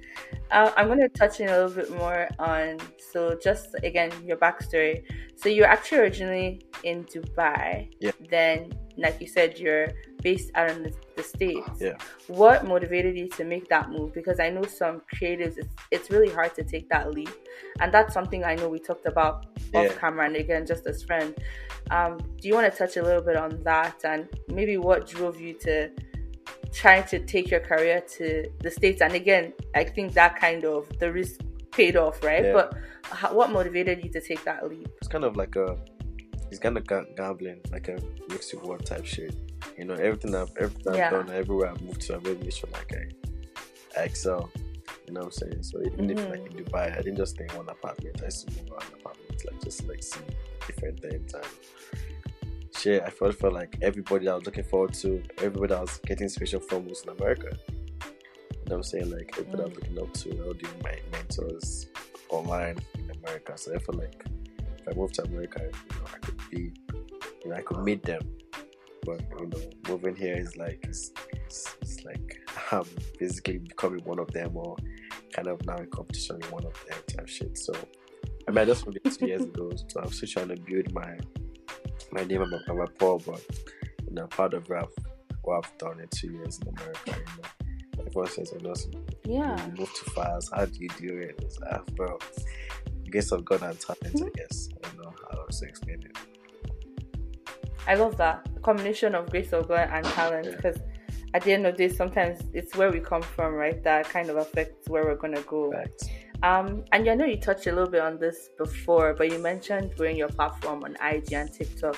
Uh, 0.51 0.71
I'm 0.75 0.87
going 0.87 0.99
to 0.99 1.07
touch 1.07 1.39
in 1.39 1.47
a 1.47 1.51
little 1.51 1.69
bit 1.69 1.89
more 1.91 2.27
on 2.37 2.77
so 2.97 3.37
just 3.41 3.73
again 3.83 4.11
your 4.25 4.37
backstory. 4.37 5.03
So 5.35 5.47
you're 5.47 5.67
actually 5.67 5.99
originally 5.99 6.61
in 6.83 7.05
Dubai. 7.05 7.89
Yeah. 7.99 8.11
Then, 8.29 8.73
like 8.97 9.19
you 9.19 9.27
said, 9.27 9.57
you're 9.57 9.87
based 10.21 10.51
out 10.55 10.69
in 10.71 10.83
the, 10.83 10.93
the 11.15 11.23
states. 11.23 11.69
Yeah. 11.79 11.97
What 12.27 12.65
motivated 12.65 13.17
you 13.17 13.27
to 13.29 13.43
make 13.43 13.67
that 13.69 13.89
move? 13.89 14.13
Because 14.13 14.39
I 14.39 14.49
know 14.49 14.63
some 14.63 15.01
creatives, 15.13 15.57
it's, 15.57 15.75
it's 15.91 16.11
really 16.11 16.29
hard 16.29 16.53
to 16.55 16.63
take 16.63 16.89
that 16.89 17.11
leap, 17.11 17.33
and 17.79 17.93
that's 17.93 18.13
something 18.13 18.43
I 18.43 18.55
know 18.55 18.69
we 18.69 18.79
talked 18.79 19.05
about 19.05 19.45
yeah. 19.73 19.81
off 19.81 19.97
camera 19.97 20.25
and 20.25 20.35
again 20.35 20.65
just 20.65 20.85
as 20.87 21.03
friends. 21.03 21.37
Um, 21.89 22.19
do 22.39 22.47
you 22.47 22.53
want 22.53 22.71
to 22.71 22.77
touch 22.77 22.97
a 22.97 23.03
little 23.03 23.21
bit 23.21 23.35
on 23.35 23.63
that 23.63 24.03
and 24.03 24.27
maybe 24.47 24.77
what 24.77 25.07
drove 25.07 25.41
you 25.41 25.53
to 25.61 25.89
trying 26.71 27.03
to 27.07 27.19
take 27.19 27.49
your 27.49 27.59
career 27.59 28.01
to 28.17 28.49
the 28.61 28.71
states? 28.71 29.01
And 29.01 29.13
again, 29.13 29.53
I 29.75 29.83
think 29.83 30.13
that 30.13 30.39
kind 30.39 30.63
of 30.63 30.87
the 30.99 31.11
risk 31.11 31.41
paid 31.71 31.95
off, 31.95 32.23
right? 32.23 32.45
Yeah. 32.45 32.53
But 32.53 32.77
how, 33.03 33.33
what 33.33 33.51
motivated 33.51 34.03
you 34.03 34.09
to 34.11 34.21
take 34.21 34.43
that 34.43 34.67
leap? 34.69 34.87
It's 34.97 35.07
kind 35.07 35.23
of 35.23 35.35
like 35.35 35.55
a 35.55 35.77
it's 36.51 36.59
kind 36.59 36.77
of 36.77 36.85
gambling, 36.85 37.61
like 37.71 37.87
a 37.87 37.97
mixed 38.29 38.53
reward 38.53 38.85
type 38.85 39.05
shit. 39.05 39.33
You 39.77 39.85
know, 39.85 39.93
everything 39.93 40.35
I've 40.35 40.51
everything 40.57 40.95
yeah. 40.95 41.05
I've 41.05 41.11
done, 41.11 41.35
everywhere 41.35 41.71
I've 41.71 41.81
moved 41.81 42.01
to, 42.01 42.15
I've 42.15 42.23
made 42.23 42.53
sure 42.53 42.69
like 42.73 42.93
I, 42.93 43.99
I 43.99 44.03
excel. 44.03 44.51
You 45.07 45.13
know 45.13 45.21
what 45.21 45.25
I'm 45.27 45.31
saying? 45.31 45.63
So 45.63 45.79
even 45.81 46.07
mm-hmm. 46.07 46.19
if 46.19 46.29
like 46.29 46.51
in 46.51 46.65
Dubai, 46.65 46.91
I 46.91 47.01
didn't 47.01 47.17
just 47.17 47.35
stay 47.35 47.45
in 47.49 47.55
one 47.55 47.69
apartment. 47.69 48.21
I 48.21 48.25
used 48.25 48.49
to 48.49 48.55
move 48.55 48.71
around 48.71 48.93
apartments, 48.93 49.45
like 49.45 49.63
just 49.63 49.87
like 49.87 50.03
see 50.03 50.19
different 50.67 50.99
things 50.99 51.33
and 51.33 51.45
shit. 52.77 53.01
I 53.03 53.09
felt 53.09 53.35
felt 53.35 53.53
like 53.53 53.77
everybody 53.81 54.27
I 54.27 54.35
was 54.35 54.45
looking 54.45 54.65
forward 54.65 54.93
to, 54.95 55.23
everybody 55.37 55.73
that 55.73 55.81
was 55.81 55.99
getting 56.05 56.23
inspiration 56.23 56.59
from 56.59 56.85
was 56.85 57.03
in 57.03 57.09
America. 57.09 57.57
You 57.61 58.57
know 58.67 58.75
what 58.75 58.75
I'm 58.75 58.83
saying? 58.83 59.09
Like 59.09 59.33
everybody 59.37 59.51
mm-hmm. 59.51 59.61
I 59.61 59.65
was 59.65 59.75
looking 59.75 59.99
up 59.99 60.13
to, 60.13 60.43
all 60.43 60.53
the 60.53 60.67
my 60.83 60.99
mentors 61.13 61.87
online 62.29 62.77
in 62.95 63.11
America. 63.23 63.57
So 63.57 63.73
I 63.73 63.79
felt 63.79 63.97
like 63.97 64.25
if 64.81 64.87
I 64.87 64.97
moved 64.97 65.15
to 65.15 65.23
America, 65.23 65.61
you 65.63 65.95
know, 65.97 66.05
I 66.13 66.17
could 66.17 66.37
be, 66.51 66.73
you 67.43 67.49
know, 67.49 67.55
I 67.55 67.61
could 67.61 67.79
meet 67.79 68.03
them 68.03 68.21
but 69.05 69.21
you 69.39 69.47
know, 69.47 69.59
moving 69.89 70.15
here 70.15 70.37
is 70.37 70.55
like 70.57 70.79
it's, 70.83 71.11
it's, 71.33 71.75
it's 71.81 72.03
like 72.03 72.37
I'm 72.71 72.85
basically 73.19 73.57
becoming 73.57 74.03
one 74.03 74.19
of 74.19 74.31
them, 74.31 74.55
or 74.55 74.75
kind 75.33 75.47
of 75.47 75.65
now 75.65 75.77
in 75.77 75.89
competition 75.89 76.37
with 76.37 76.51
one 76.51 76.65
of 76.65 76.73
them 76.87 76.97
type 77.07 77.27
shit. 77.27 77.57
So 77.57 77.73
I 78.47 78.51
mean, 78.51 78.59
I 78.59 78.65
just 78.65 78.85
moved 78.85 78.99
two 79.17 79.27
years 79.27 79.43
ago, 79.43 79.71
so 79.87 80.01
I'm 80.01 80.11
still 80.11 80.29
trying 80.29 80.49
to 80.49 80.61
build 80.61 80.93
my 80.93 81.17
my 82.11 82.23
name 82.23 82.41
and 82.41 82.51
my, 82.51 82.59
my 82.67 82.73
rapport, 82.73 83.19
but 83.19 83.43
you 84.07 84.13
know, 84.13 84.27
part 84.27 84.53
of 84.53 84.69
rap 84.69 84.89
what 85.43 85.65
I've 85.65 85.77
done 85.77 85.99
in 85.99 86.07
two 86.09 86.31
years 86.31 86.59
in 86.59 86.67
America. 86.67 86.99
You 87.07 87.41
know, 87.41 88.05
everyone 88.05 88.27
says, 88.27 88.53
"I 88.57 88.61
know, 88.61 88.73
yeah, 89.25 89.65
you 89.65 89.73
move 89.73 89.91
too 89.95 90.11
fast. 90.11 90.51
How 90.53 90.65
do 90.65 90.79
you 90.79 90.89
do 90.99 91.17
it?" 91.17 91.39
It's 91.41 91.59
like, 91.59 91.85
bro, 91.95 92.19
I 92.87 93.09
guess 93.09 93.31
I've 93.31 93.45
got 93.45 93.61
that 93.61 93.79
talent. 93.79 94.03
Mm-hmm. 94.03 94.25
I 94.25 94.29
guess 94.35 94.69
I 94.71 94.87
don't 94.87 95.03
know 95.03 95.13
how 95.31 95.45
to 95.45 95.65
explain 95.65 96.03
it. 96.03 96.30
I 97.87 97.95
love 97.95 98.17
that 98.17 98.47
combination 98.61 99.15
of 99.15 99.29
grace 99.29 99.53
of 99.53 99.67
God 99.67 99.89
and 99.91 100.05
talent 100.05 100.55
because 100.55 100.77
at 101.33 101.43
the 101.43 101.53
end 101.53 101.65
of 101.65 101.77
the 101.77 101.87
day, 101.87 101.93
sometimes 101.93 102.41
it's 102.53 102.75
where 102.75 102.91
we 102.91 102.99
come 102.99 103.21
from, 103.21 103.53
right? 103.53 103.81
That 103.83 104.09
kind 104.09 104.29
of 104.29 104.37
affects 104.37 104.89
where 104.89 105.05
we're 105.05 105.15
gonna 105.15 105.41
go. 105.41 105.71
Right. 105.71 106.01
Um, 106.43 106.83
and 106.91 107.07
I 107.07 107.13
know 107.13 107.25
you 107.25 107.37
touched 107.37 107.67
a 107.67 107.71
little 107.71 107.89
bit 107.89 108.01
on 108.01 108.17
this 108.17 108.49
before, 108.57 109.13
but 109.13 109.31
you 109.31 109.37
mentioned 109.37 109.95
growing 109.95 110.17
your 110.17 110.29
platform 110.29 110.83
on 110.83 110.97
IG 111.01 111.33
and 111.33 111.51
TikTok. 111.53 111.97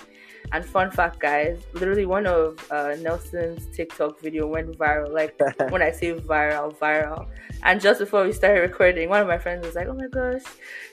And 0.52 0.66
fun 0.66 0.92
fact, 0.92 1.20
guys, 1.20 1.62
literally 1.74 2.06
one 2.06 2.28
of 2.28 2.60
uh, 2.70 2.96
Nelson's 3.00 3.66
TikTok 3.76 4.20
video 4.20 4.46
went 4.46 4.78
viral. 4.78 5.12
Like 5.12 5.40
when 5.70 5.82
I 5.82 5.92
say 5.92 6.14
viral, 6.14 6.76
viral. 6.78 7.28
And 7.64 7.80
just 7.80 8.00
before 8.00 8.26
we 8.26 8.34
started 8.34 8.60
recording, 8.60 9.10
one 9.10 9.22
of 9.22 9.28
my 9.28 9.38
friends 9.38 9.66
was 9.66 9.76
like, 9.76 9.88
"Oh 9.88 9.94
my 9.94 10.08
gosh, 10.08 10.44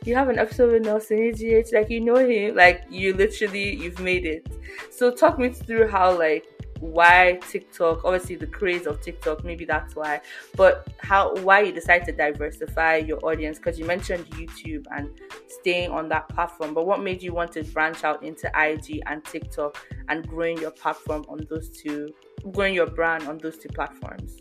you 0.05 0.15
have 0.15 0.29
an 0.29 0.39
episode 0.39 0.73
with 0.73 0.85
Nelson 0.85 1.19
EGH. 1.19 1.73
Like 1.73 1.91
you 1.91 2.01
know 2.01 2.17
him. 2.17 2.55
Like 2.55 2.85
you 2.89 3.13
literally, 3.13 3.75
you've 3.75 3.99
made 3.99 4.25
it." 4.25 4.47
So 4.91 5.11
talk 5.11 5.39
me 5.39 5.49
through 5.51 5.89
how 5.89 6.17
like 6.17 6.47
why 6.81 7.39
TikTok, 7.49 8.05
obviously 8.05 8.37
the 8.37 8.47
craze 8.47 8.87
of 8.87 9.01
TikTok, 9.03 9.45
maybe 9.45 9.65
that's 9.65 9.95
why, 9.95 10.21
but 10.57 10.89
how 10.99 11.35
why 11.37 11.61
you 11.61 11.73
decided 11.73 12.07
to 12.07 12.13
diversify 12.13 12.97
your 12.97 13.19
audience 13.25 13.59
because 13.59 13.79
you 13.79 13.85
mentioned 13.85 14.25
YouTube 14.31 14.87
and 14.97 15.11
staying 15.47 15.91
on 15.91 16.09
that 16.09 16.29
platform, 16.31 16.73
but 16.73 16.87
what 16.87 17.03
made 17.03 17.23
you 17.23 17.35
want 17.35 17.53
to 17.53 17.65
branch 17.65 18.03
out 18.03 18.23
into 18.23 18.51
IG 18.59 19.03
and 19.07 19.23
TikTok 19.25 19.87
and 20.09 20.27
growing 20.27 20.59
your 20.59 20.71
platform 20.71 21.25
on 21.29 21.47
those 21.51 21.69
two, 21.69 22.09
growing 22.51 22.75
your 22.75 22.87
brand 22.87 23.29
on 23.29 23.37
those 23.39 23.59
two 23.59 23.69
platforms? 23.69 24.39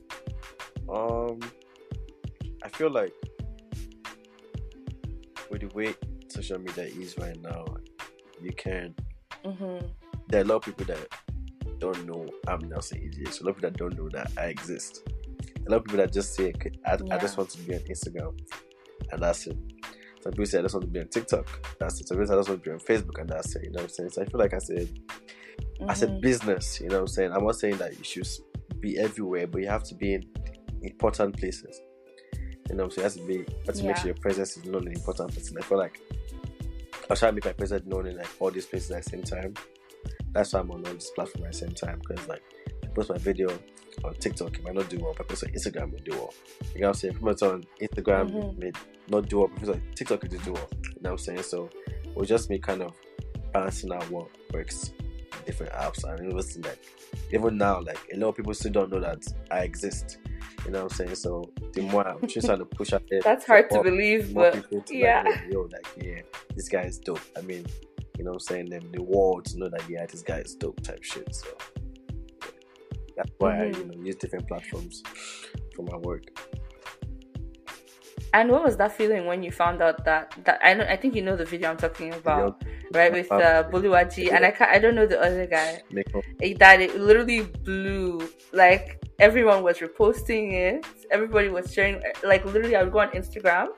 Um, 0.88 1.40
I 2.64 2.70
feel 2.70 2.90
like 2.90 3.14
with 5.52 5.62
the 5.62 5.76
way 5.76 5.94
social 6.30 6.58
media 6.60 6.86
is 6.86 7.18
right 7.18 7.40
now, 7.42 7.66
you 8.42 8.52
can. 8.54 8.96
Mm-hmm. 9.44 9.86
There 10.28 10.42
are 10.42 10.44
a 10.44 10.48
lot 10.48 10.56
of 10.56 10.62
people 10.64 10.86
that 10.86 11.08
don't 11.80 12.06
know 12.06 12.28
I'm 12.48 12.60
Nelson 12.70 13.00
EGH. 13.04 13.42
A 13.42 13.44
lot 13.44 13.52
of 13.52 13.56
people 13.58 13.70
that 13.70 13.78
don't 13.78 13.98
know 13.98 14.10
that 14.10 14.32
I 14.38 14.46
exist. 14.48 15.08
A 15.68 15.70
lot 15.72 15.78
of 15.78 15.86
people 15.86 15.98
that 15.98 16.12
just 16.14 16.36
say, 16.36 16.54
I, 16.86 16.98
I 17.12 17.18
just 17.18 17.38
want 17.38 17.50
to 17.52 17.58
be 17.60 17.74
on 17.76 17.82
Instagram, 17.82 18.38
and 19.12 19.22
that's 19.22 19.48
it. 19.48 19.58
Some 20.22 20.32
people 20.34 20.46
say 20.46 20.60
I 20.60 20.62
just 20.64 20.74
want 20.76 20.86
to 20.86 20.92
be 20.92 21.00
on 21.00 21.08
TikTok. 21.08 21.78
That's 21.80 22.02
it. 22.02 22.08
Some 22.08 22.18
people 22.18 22.28
say 22.28 22.34
I 22.34 22.38
just 22.38 22.50
want 22.50 22.64
to 22.64 22.70
be 22.70 22.74
on 22.74 22.80
Facebook, 22.80 23.20
and 23.20 23.30
that's 23.30 23.56
it. 23.56 23.64
You 23.64 23.72
know 23.72 23.78
what 23.78 23.84
I'm 23.84 23.90
saying? 23.90 24.10
So 24.10 24.22
I 24.22 24.26
feel 24.26 24.40
like 24.40 24.54
I 24.54 24.58
said, 24.60 24.90
as 25.88 26.04
a 26.04 26.08
Mhm. 26.08 26.22
business, 26.22 26.82
you 26.82 26.88
know 26.90 26.96
what 26.96 27.02
I'm 27.02 27.08
saying? 27.08 27.32
I'm 27.32 27.46
not 27.46 27.56
saying 27.56 27.78
that 27.78 27.98
you 27.98 28.04
should 28.04 28.28
be 28.82 28.98
everywhere, 28.98 29.48
but 29.48 29.62
you 29.62 29.68
have 29.68 29.84
to 29.86 29.96
be 29.96 30.16
in 30.16 30.24
important 30.82 31.38
places. 31.38 31.80
You 32.70 32.76
know 32.76 32.84
what 32.84 32.84
I'm 32.84 32.92
saying? 32.92 32.98
You 32.98 33.04
have 33.04 33.14
to 33.14 33.26
be 33.28 33.34
you 33.34 33.46
have 33.68 33.76
to 33.76 33.84
make 33.84 33.98
sure 33.98 34.06
your 34.08 34.16
presence 34.16 34.58
is 34.58 34.66
known 34.66 34.88
in 34.88 34.94
important 34.94 35.32
places. 35.32 35.56
I 35.58 35.62
feel 35.62 35.78
like 35.78 36.00
I 36.94 37.06
was 37.10 37.20
trying 37.20 37.32
to 37.32 37.36
make 37.36 37.46
my 37.46 37.54
presence 37.54 37.86
known 37.86 38.08
in 38.08 38.18
like 38.18 38.28
all 38.40 38.52
these 38.52 38.66
places 38.66 38.92
at 38.92 39.04
the 39.04 39.10
same 39.10 39.24
time. 39.24 39.54
That's 40.34 40.54
why 40.54 40.60
I'm 40.62 40.72
on 40.72 40.86
all 40.86 40.94
these 40.94 41.12
platforms 41.16 41.46
at 41.46 41.52
the 41.52 41.58
same 41.58 41.90
time. 41.90 42.02
Because 42.08 42.28
like 42.28 42.44
if 42.84 42.90
I 42.90 42.94
post 42.94 43.10
my 43.10 43.18
video 43.18 43.50
on 44.04 44.14
TikTok, 44.16 44.58
it 44.58 44.64
might 44.64 44.76
not 44.76 44.90
do 44.90 45.00
well, 45.00 45.14
but 45.18 45.26
I 45.26 45.30
post 45.30 45.44
on 45.44 45.52
Instagram 45.52 45.88
it 45.88 45.92
will 45.94 46.00
do 46.00 46.12
well. 46.12 46.34
You 46.76 46.82
know 46.82 46.88
what 46.88 46.96
I'm 46.96 47.00
saying? 47.00 47.14
If 47.16 47.22
I 47.22 47.26
post 47.26 47.44
on 47.44 47.64
Instagram, 47.82 48.30
Mhm. 48.32 48.52
it 48.52 48.58
may 48.60 48.72
not 49.10 49.30
do 49.30 49.40
well, 49.40 49.48
but 49.48 49.58
if 49.58 49.64
it's 49.64 49.72
on 49.72 49.84
TikTok 49.96 50.24
it 50.24 50.32
will 50.32 50.40
do 50.40 50.54
well. 50.54 50.70
You 50.72 50.90
know 51.02 51.12
what 51.12 51.12
I'm 51.12 51.18
saying? 51.18 51.44
So 51.44 51.70
it 52.06 52.16
was 52.16 52.28
just 52.30 52.50
me 52.50 52.60
kind 52.60 52.82
of 52.82 52.94
balancing 53.54 53.92
out 53.92 54.10
what 54.12 54.28
works 54.54 54.94
different 55.46 55.72
apps 55.74 56.04
and 56.04 56.34
was 56.34 56.58
like 56.60 56.80
even 57.34 57.58
now 57.58 57.80
like 57.82 57.98
a 58.14 58.18
lot 58.18 58.30
of 58.30 58.36
people 58.36 58.54
still 58.54 58.72
don't 58.72 58.92
know 58.92 59.00
that 59.00 59.24
I 59.50 59.62
exist. 59.62 60.20
You 60.66 60.72
know 60.72 60.84
what 60.84 60.92
I'm 60.92 60.98
saying? 60.98 61.16
So 61.16 61.50
the 61.74 61.82
more 61.82 62.08
I'm 62.08 62.28
just 62.28 62.46
trying 62.46 62.60
to 62.60 62.66
push 62.66 62.94
out 62.94 63.04
there. 63.10 63.22
That's 63.24 63.46
hard 63.46 63.70
to 63.72 63.82
believe, 63.82 64.34
but 64.34 64.70
to 64.70 64.84
yeah. 64.96 65.24
like, 65.24 65.42
yo, 65.50 65.62
like, 65.72 65.88
yeah, 65.98 66.22
this 66.56 66.68
guy 66.70 66.82
is 66.84 67.00
dope. 67.00 67.22
I 67.38 67.42
mean, 67.42 67.66
you 68.20 68.26
know 68.26 68.32
what 68.32 68.44
I'm 68.44 68.48
saying? 68.52 68.70
Then 68.70 68.84
the 68.92 69.02
world 69.02 69.46
to 69.46 69.58
know 69.58 69.70
that, 69.70 69.90
yeah, 69.90 70.06
this 70.06 70.22
guy 70.22 70.40
is 70.40 70.54
dope 70.54 70.82
type 70.84 71.02
shit. 71.04 71.34
So 71.34 71.48
that's 73.16 73.32
why 73.38 73.52
I, 73.62 73.66
you 73.68 73.74
Mhm. 73.76 73.96
know, 73.96 74.04
use 74.04 74.18
different 74.18 74.46
platforms 74.48 75.02
for 75.74 75.84
my 75.84 75.96
work. 75.98 76.26
And 78.34 78.52
what 78.52 78.62
was 78.64 78.76
that 78.78 78.92
feeling 78.92 79.26
when 79.26 79.42
you 79.42 79.52
found 79.52 79.82
out 79.82 80.04
that 80.06 80.36
that 80.44 80.60
I 80.62 80.74
know 80.76 80.84
I 80.84 80.98
think 80.98 81.16
you 81.16 81.24
know 81.24 81.36
the 81.36 81.46
video 81.46 81.72
I'm 81.72 81.78
talking 81.78 82.14
about, 82.14 82.62
right? 82.94 83.12
With 83.12 83.32
uh, 83.32 83.64
Buluwaji, 83.72 84.32
and 84.32 84.46
I 84.46 84.52
can't, 84.52 84.70
I 84.70 84.78
don't 84.78 84.94
know 84.94 85.08
the 85.08 85.20
other 85.20 85.48
guy. 85.48 85.82
It. 86.40 86.60
That 86.60 86.80
it 86.80 86.96
literally 87.00 87.42
blew. 87.42 88.30
Like 88.52 89.02
everyone 89.18 89.64
was 89.64 89.80
reposting 89.80 90.54
it, 90.54 90.86
everybody 91.10 91.50
was 91.50 91.74
sharing. 91.74 92.04
Like 92.24 92.46
literally, 92.46 92.76
I 92.76 92.84
would 92.84 92.94
go 92.94 93.00
on 93.00 93.10
Instagram, 93.22 93.70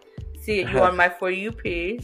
see 0.41 0.59
it, 0.61 0.69
you 0.69 0.79
on 0.81 0.97
my 1.03 1.07
for 1.07 1.29
you 1.29 1.53
page. 1.53 2.03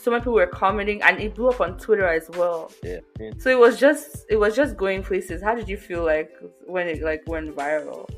So 0.00 0.10
many 0.10 0.22
people 0.22 0.32
were 0.32 0.46
commenting, 0.46 1.02
and 1.02 1.20
it 1.20 1.34
blew 1.34 1.48
up 1.50 1.60
on 1.60 1.76
Twitter 1.76 2.08
as 2.08 2.30
well. 2.30 2.72
Yeah. 2.82 3.00
Mean, 3.18 3.38
So 3.38 3.50
it 3.50 3.58
was 3.58 3.78
just 3.78 4.24
it 4.30 4.36
was 4.36 4.56
just 4.56 4.78
going 4.78 5.02
places. 5.02 5.42
How 5.42 5.54
did 5.54 5.68
you 5.68 5.76
feel 5.76 6.02
like 6.02 6.30
when 6.66 6.88
it 6.88 7.02
like 7.02 7.22
went 7.26 7.54
viral? 7.54 8.08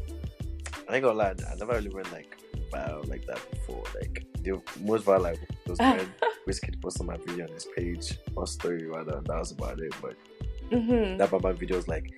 I 0.88 0.96
ain't 0.96 1.04
gonna 1.04 1.18
lie, 1.18 1.34
I 1.50 1.54
never 1.56 1.72
really 1.72 1.90
went 1.90 2.12
like 2.12 2.36
viral 2.72 3.08
like 3.08 3.26
that 3.26 3.40
before. 3.50 3.82
Like 3.98 4.24
the 4.42 4.62
most 4.80 5.06
viral 5.06 5.22
like 5.22 5.40
was 5.66 5.78
when 5.80 6.08
Wizkid 6.46 6.80
posted 6.80 7.04
my 7.04 7.16
video 7.16 7.46
on 7.46 7.52
his 7.52 7.66
page 7.76 8.16
or 8.36 8.46
story 8.46 8.86
rather. 8.86 9.20
That 9.26 9.38
was 9.38 9.50
about 9.50 9.80
it. 9.80 9.92
But 10.00 10.14
hmm 10.70 11.16
that 11.16 11.30
BamBam 11.30 11.58
video 11.58 11.76
was 11.76 11.88
like 11.88 12.12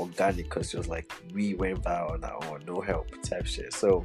organic 0.00 0.46
because 0.46 0.74
it 0.74 0.78
was 0.78 0.88
like 0.88 1.12
we 1.32 1.54
went 1.54 1.80
viral 1.84 2.14
on 2.14 2.24
our 2.24 2.44
own, 2.46 2.60
no 2.66 2.80
help 2.80 3.06
type 3.22 3.46
shit. 3.46 3.72
So 3.72 4.02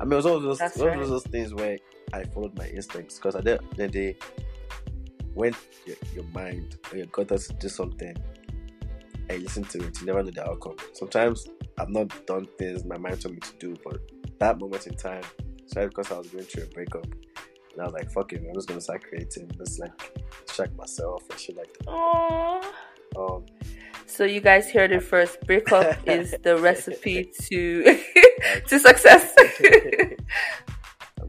I 0.00 0.04
mean, 0.04 0.12
it 0.12 0.16
was 0.16 0.26
all 0.26 0.40
those 0.40 0.58
That's 0.58 0.78
one 0.78 1.00
of 1.00 1.08
those 1.08 1.24
things 1.24 1.54
where 1.54 1.78
I 2.12 2.24
followed 2.24 2.56
my 2.56 2.68
instincts 2.68 3.16
because 3.16 3.34
at 3.34 3.44
the 3.44 3.60
the 3.76 3.88
day 3.88 4.16
when 5.34 5.54
your, 5.86 5.96
your 6.14 6.24
mind 6.34 6.76
or 6.90 6.98
your 6.98 7.06
gut 7.06 7.28
does 7.28 7.48
to 7.48 7.54
do 7.54 7.68
something 7.68 8.16
and 9.28 9.38
you 9.38 9.44
listen 9.44 9.64
to 9.64 9.78
it, 9.86 10.00
you 10.00 10.06
never 10.06 10.22
know 10.22 10.30
the 10.30 10.48
outcome. 10.48 10.76
Sometimes 10.94 11.46
I've 11.78 11.90
not 11.90 12.26
done 12.26 12.48
things 12.58 12.84
my 12.84 12.98
mind 12.98 13.20
told 13.20 13.34
me 13.34 13.40
to 13.40 13.52
do, 13.58 13.76
but 13.84 14.00
that 14.38 14.58
moment 14.58 14.86
in 14.86 14.94
time, 14.94 15.22
especially 15.66 15.88
because 15.88 16.10
I 16.10 16.18
was 16.18 16.28
going 16.28 16.44
through 16.44 16.64
a 16.64 16.66
breakup, 16.66 17.04
and 17.04 17.80
I 17.80 17.84
was 17.84 17.92
like, 17.92 18.10
"Fuck 18.10 18.32
it, 18.32 18.42
I'm 18.46 18.54
just 18.54 18.68
gonna 18.68 18.80
start 18.80 19.04
creating, 19.04 19.50
just 19.58 19.78
like 19.78 20.18
distract 20.46 20.76
myself 20.76 21.22
and 21.30 21.38
shit 21.38 21.56
like 21.56 21.72
that." 21.78 21.86
Aww. 21.86 22.64
Um, 23.16 23.46
So 24.08 24.24
you 24.24 24.40
guys 24.40 24.70
heard 24.70 24.90
it 24.90 25.02
first. 25.02 25.38
Breakup 25.46 25.96
is 26.08 26.34
the 26.42 26.56
recipe 26.58 27.30
to 27.42 27.84
to 28.68 28.78
success. 28.78 29.34
I 29.38 30.16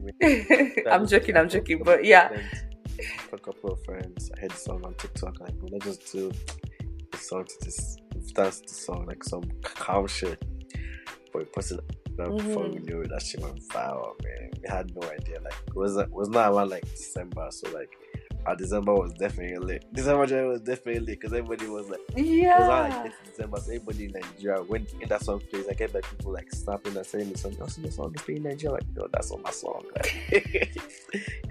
mean, 0.00 0.74
I'm 0.90 1.06
joking. 1.06 1.36
I'm 1.36 1.48
joking. 1.48 1.82
But 1.84 2.04
yeah, 2.04 2.30
a 3.32 3.38
couple 3.38 3.72
of 3.72 3.84
friends, 3.84 4.30
I 4.36 4.40
heard 4.40 4.50
the 4.52 4.56
song 4.56 4.82
on 4.84 4.94
TikTok. 4.94 5.38
Like, 5.40 5.54
let's 5.70 5.84
just 5.84 6.12
do 6.12 6.32
the 7.12 7.18
song 7.18 7.44
to 7.44 7.54
this, 7.64 7.96
dance 8.34 8.62
the 8.62 8.74
song, 8.74 9.04
like 9.06 9.22
some 9.24 9.44
calm 9.62 10.06
shit. 10.06 10.42
But 11.32 11.38
we 11.38 11.44
posted 11.44 11.78
it 11.78 12.20
up 12.20 12.36
before 12.36 12.68
we 12.68 12.78
knew 12.78 13.02
it, 13.02 13.10
that 13.10 13.22
shit 13.22 13.40
went 13.40 13.60
viral, 13.68 14.14
man. 14.24 14.50
We 14.62 14.68
had 14.68 14.90
no 14.94 15.08
idea. 15.08 15.38
Like, 15.42 15.54
it 15.66 15.76
was 15.76 15.96
it 15.98 16.10
was 16.10 16.30
not 16.30 16.50
around 16.52 16.70
like 16.70 16.88
December, 16.90 17.46
so 17.50 17.70
like, 17.72 17.90
our 18.46 18.56
December 18.56 18.94
was 18.94 19.12
definitely 19.14 19.58
lit. 19.58 19.84
December 19.92 20.26
January 20.26 20.48
was 20.50 20.60
definitely 20.60 21.00
lit 21.00 21.20
because 21.20 21.32
everybody 21.32 21.68
was 21.68 21.88
like, 21.88 22.00
it 22.16 22.16
was 22.16 22.26
yeah. 22.26 22.68
like 22.68 23.04
this 23.04 23.14
December, 23.24 23.58
so 23.58 23.72
everybody 23.72 24.04
in 24.06 24.12
Nigeria 24.12 24.62
went 24.62 24.92
in 25.00 25.08
that 25.08 25.22
song 25.22 25.40
plays, 25.50 25.66
I 25.68 25.74
get 25.74 25.94
like 25.94 26.08
people 26.10 26.32
like 26.32 26.50
snapping 26.52 26.96
and 26.96 27.06
saying 27.06 27.32
the 27.32 27.38
song, 27.38 27.56
oh, 27.60 27.66
so 27.66 27.80
the 27.80 27.90
song 27.90 28.12
is 28.14 28.22
playing 28.22 28.44
in 28.44 28.50
Nigeria, 28.50 28.74
like, 28.74 28.84
yo, 28.96 29.06
that's 29.12 29.30
on 29.30 29.42
my 29.42 29.50
song. 29.50 29.84
Like, 29.96 30.14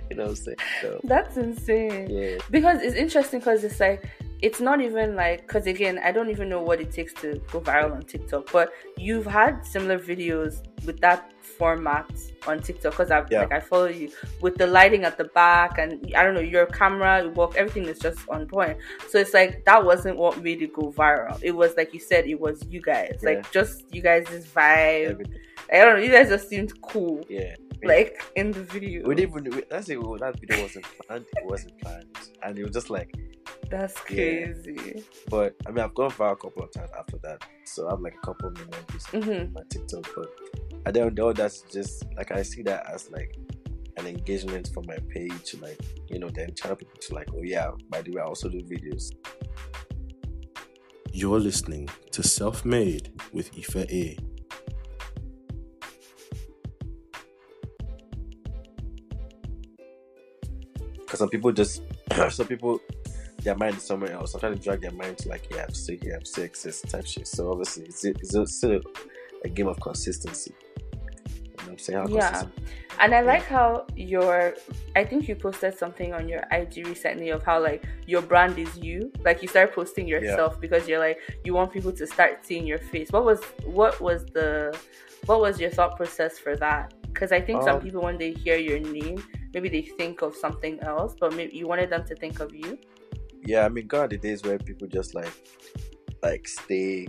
you 0.10 0.16
know 0.16 0.24
what 0.24 0.30
I'm 0.30 0.36
saying? 0.36 0.58
So, 0.82 1.02
That's 1.04 1.38
insane. 1.38 2.10
yeah. 2.10 2.38
Because 2.50 2.82
it's 2.82 2.96
interesting 2.96 3.40
because 3.40 3.64
it's 3.64 3.80
like 3.80 4.10
it's 4.42 4.62
not 4.62 4.82
even 4.82 5.16
like 5.16 5.42
because 5.42 5.68
again 5.68 6.00
I 6.04 6.12
don't 6.12 6.30
even 6.30 6.50
know 6.50 6.62
what 6.62 6.80
it 6.80 6.92
takes 6.92 7.14
to 7.16 7.42
go 7.52 7.62
viral 7.62 7.94
on 7.94 8.04
TikTok, 8.04 8.52
but 8.52 8.72
you've 8.98 9.26
had 9.26 9.66
similar 9.66 10.00
videos 10.00 10.64
with 10.86 11.00
that 11.02 11.32
format 11.60 12.10
on 12.48 12.62
TikTok 12.62 12.94
because 12.94 13.12
I 13.12 13.24
Yeah. 13.30 13.42
like 13.42 13.52
I 13.52 13.60
follow 13.60 13.86
you 13.88 14.10
with 14.42 14.58
the 14.58 14.66
lighting 14.66 15.04
at 15.04 15.18
the 15.18 15.26
back 15.26 15.78
and 15.78 15.92
I 16.16 16.24
don't 16.24 16.34
know 16.34 16.40
your 16.56 16.66
camera, 16.66 17.22
your 17.24 17.32
work, 17.34 17.56
everything 17.56 17.86
is 17.86 18.00
just 18.00 18.20
on 18.30 18.48
point. 18.48 18.78
So 19.10 19.20
it's 19.20 19.34
like 19.34 19.66
that 19.66 19.84
wasn't 19.86 20.18
what 20.18 20.42
made 20.42 20.62
it 20.62 20.74
go 20.74 20.92
viral. 20.92 21.38
It 21.44 21.52
was 21.52 21.76
like 21.78 21.94
you 21.94 22.00
said, 22.00 22.26
it 22.26 22.40
was 22.40 22.66
you 22.70 22.82
guys, 22.82 23.20
Yeah. 23.22 23.30
like 23.30 23.52
just 23.52 23.84
you 23.94 24.02
guys' 24.02 24.26
vibe. 24.56 25.10
Everything. 25.12 25.40
I 25.72 25.78
don't 25.80 25.98
know, 25.98 26.04
you 26.04 26.12
guys 26.12 26.30
just 26.30 26.50
seemed 26.50 26.82
cool, 26.82 27.24
Yeah. 27.30 27.54
like 27.84 28.24
in 28.36 28.52
the 28.52 28.64
video. 28.64 29.08
We 29.08 29.14
didn't 29.16 29.38
even, 29.38 29.56
we, 29.58 29.64
let's 29.70 29.88
well, 29.90 30.18
that 30.18 30.40
video 30.40 30.62
wasn't 30.64 30.86
planned, 31.06 31.26
it 31.38 31.46
wasn't 31.46 31.78
planned. 31.82 32.08
And 32.42 32.58
it 32.58 32.64
was 32.64 32.74
just 32.74 32.90
like, 32.90 33.14
That's 33.70 33.94
Yeah. 34.10 34.48
crazy. 34.48 35.04
but 35.30 35.56
I 35.68 35.72
mean, 35.72 35.84
I've 35.84 35.94
gone 35.94 36.10
viral 36.12 36.32
a 36.34 36.36
couple 36.38 36.64
of 36.64 36.72
times 36.72 36.90
after 36.98 37.18
that. 37.24 37.44
So 37.66 37.88
I 37.88 37.92
have 37.92 38.00
like 38.02 38.16
a 38.16 38.26
couple 38.26 38.50
million 38.52 38.84
views 38.90 39.06
hmm 39.08 39.30
on 39.42 39.54
my 39.54 39.62
TikTok. 39.70 40.06
But 40.16 40.28
I 40.86 40.92
don't 40.92 41.14
know, 41.16 41.34
that's 41.34 41.62
just 41.64 42.06
like, 42.16 42.32
I 42.32 42.42
see 42.42 42.64
that 42.64 42.90
as 42.92 43.12
like 43.12 43.38
an 43.98 44.08
engagement 44.08 44.72
for 44.74 44.82
my 44.84 44.98
page, 45.10 45.56
like, 45.62 45.80
you 46.08 46.20
know, 46.20 46.30
then 46.30 46.54
channel 46.56 46.78
people 46.78 46.98
to 47.02 47.14
like, 47.14 47.28
oh 47.34 47.44
yeah, 47.44 47.72
by 47.90 48.02
the 48.02 48.12
way, 48.12 48.22
I 48.22 48.26
also 48.26 48.50
do 48.50 48.62
videos. 48.62 49.12
You're 51.12 51.40
listening 51.40 51.90
to 52.12 52.24
Self 52.24 52.64
Made 52.64 53.12
with 53.34 53.52
Ife 53.58 53.76
A. 53.76 54.18
Because 61.00 61.20
some 61.20 61.30
people 61.30 61.52
just, 61.52 61.82
some 62.30 62.48
people, 62.48 62.80
their 63.44 63.56
mind 63.56 63.78
is 63.78 63.84
somewhere 63.84 64.14
else. 64.14 64.34
I'm 64.34 64.40
trying 64.40 64.54
to 64.54 64.60
drag 64.60 64.82
their 64.82 64.92
mind 64.92 65.18
to 65.20 65.30
like, 65.30 65.48
yeah, 65.52 65.66
I'm 65.68 65.74
still 65.74 65.98
here, 66.02 66.16
I'm 66.16 66.26
still 66.26 66.46
exist 66.46 66.88
type 66.88 67.06
shit. 67.06 67.28
So 67.28 67.52
obviously, 67.52 67.86
it's, 67.86 68.06
it's 68.06 68.56
still 68.56 68.82
a 69.44 69.50
game 69.50 69.68
of 69.68 69.80
consistency. 69.80 70.54
You 70.56 70.98
know 71.58 71.64
what 71.64 71.72
I'm 71.72 71.78
saying? 71.78 72.00
How 72.00 72.08
Yeah. 72.08 72.44
And 73.00 73.16
I 73.16 73.22
like 73.22 73.44
how 73.44 73.86
your 73.96 74.56
I 74.96 75.04
think 75.06 75.28
you 75.28 75.36
posted 75.36 75.78
something 75.78 76.14
on 76.14 76.28
your 76.28 76.44
IG 76.52 76.86
recently 76.86 77.30
of 77.30 77.44
how 77.44 77.62
like 77.62 77.86
your 78.06 78.22
brand 78.22 78.58
is 78.60 78.78
you. 78.78 79.12
Like 79.24 79.42
you 79.42 79.48
start 79.48 79.74
posting 79.74 80.08
yourself 80.08 80.60
because 80.60 80.88
you're 80.88 81.00
like 81.00 81.20
you 81.46 81.54
want 81.54 81.72
people 81.72 81.94
to 81.94 82.06
start 82.08 82.46
seeing 82.46 82.66
your 82.68 82.80
face. 82.80 83.12
What 83.12 83.24
was 83.24 83.42
what 83.66 84.02
was 84.02 84.26
the 84.26 84.78
what 85.26 85.40
was 85.40 85.60
your 85.60 85.70
thought 85.70 85.96
process 85.96 86.38
for 86.40 86.56
that? 86.58 86.94
Because 87.14 87.32
I 87.32 87.42
think 87.42 87.64
some 87.64 87.78
Um, 87.78 87.82
people 87.82 88.02
when 88.02 88.18
they 88.18 88.34
hear 88.34 88.58
your 88.58 88.80
name, 88.80 89.24
maybe 89.54 89.70
they 89.70 89.82
think 89.82 90.22
of 90.22 90.36
something 90.36 90.80
else, 90.82 91.16
but 91.20 91.34
maybe 91.36 91.56
you 91.56 91.68
wanted 91.68 91.90
them 91.90 92.06
to 92.06 92.16
think 92.16 92.40
of 92.40 92.54
you. 92.54 92.78
Yeah, 93.46 93.66
I 93.66 93.70
mean, 93.70 93.88
God, 93.88 94.10
the 94.10 94.18
days 94.18 94.44
where 94.44 94.58
people 94.58 94.88
just 94.88 95.16
like, 95.16 95.32
like 96.22 96.48
stay 96.48 97.08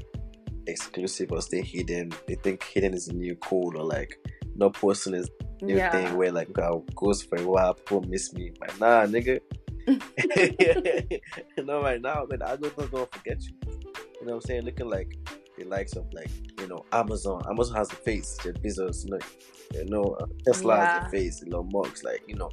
exclusive 0.66 1.32
or 1.32 1.42
stay 1.42 1.62
hidden. 1.62 2.12
They 2.26 2.34
think 2.36 2.62
hidden 2.64 2.94
is 2.94 3.06
the 3.06 3.14
new 3.14 3.34
cool 3.36 3.76
or 3.76 3.84
like 3.84 4.18
not 4.56 4.74
posting 4.74 5.14
is 5.14 5.28
new 5.62 5.76
Yeah. 5.76 5.90
thing 5.90 6.16
where 6.16 6.32
like 6.32 6.52
God 6.52 6.94
goes 6.94 7.22
for 7.22 7.38
a 7.38 7.46
while, 7.46 7.74
people 7.74 8.02
miss 8.02 8.32
me. 8.32 8.52
Like, 8.60 8.78
nah, 8.80 9.06
nigga. 9.06 9.40
no, 11.64 11.82
right 11.82 12.00
now, 12.00 12.26
man, 12.28 12.42
I 12.42 12.56
gonna 12.56 13.06
forget 13.10 13.42
you. 13.42 13.54
You 14.20 14.26
know 14.26 14.34
what 14.34 14.34
I'm 14.34 14.40
saying? 14.42 14.64
Looking 14.64 14.88
like 14.88 15.16
the 15.58 15.64
likes 15.64 15.94
of 15.94 16.06
like 16.12 16.30
you 16.58 16.68
know 16.68 16.84
Amazon. 16.92 17.42
Amazon 17.48 17.76
has 17.76 17.92
a 17.92 17.96
face, 17.96 18.36
Jeff 18.42 18.54
Bezos, 18.54 19.04
you 19.04 19.10
know, 19.10 19.18
you 19.74 19.84
know 19.86 20.16
uh, 20.20 20.26
Tesla 20.44 20.76
yeah. 20.76 21.00
has 21.00 21.08
a 21.08 21.10
face, 21.10 21.42
Elon 21.46 21.68
Musk, 21.72 22.04
like 22.04 22.22
you 22.26 22.36
know, 22.36 22.50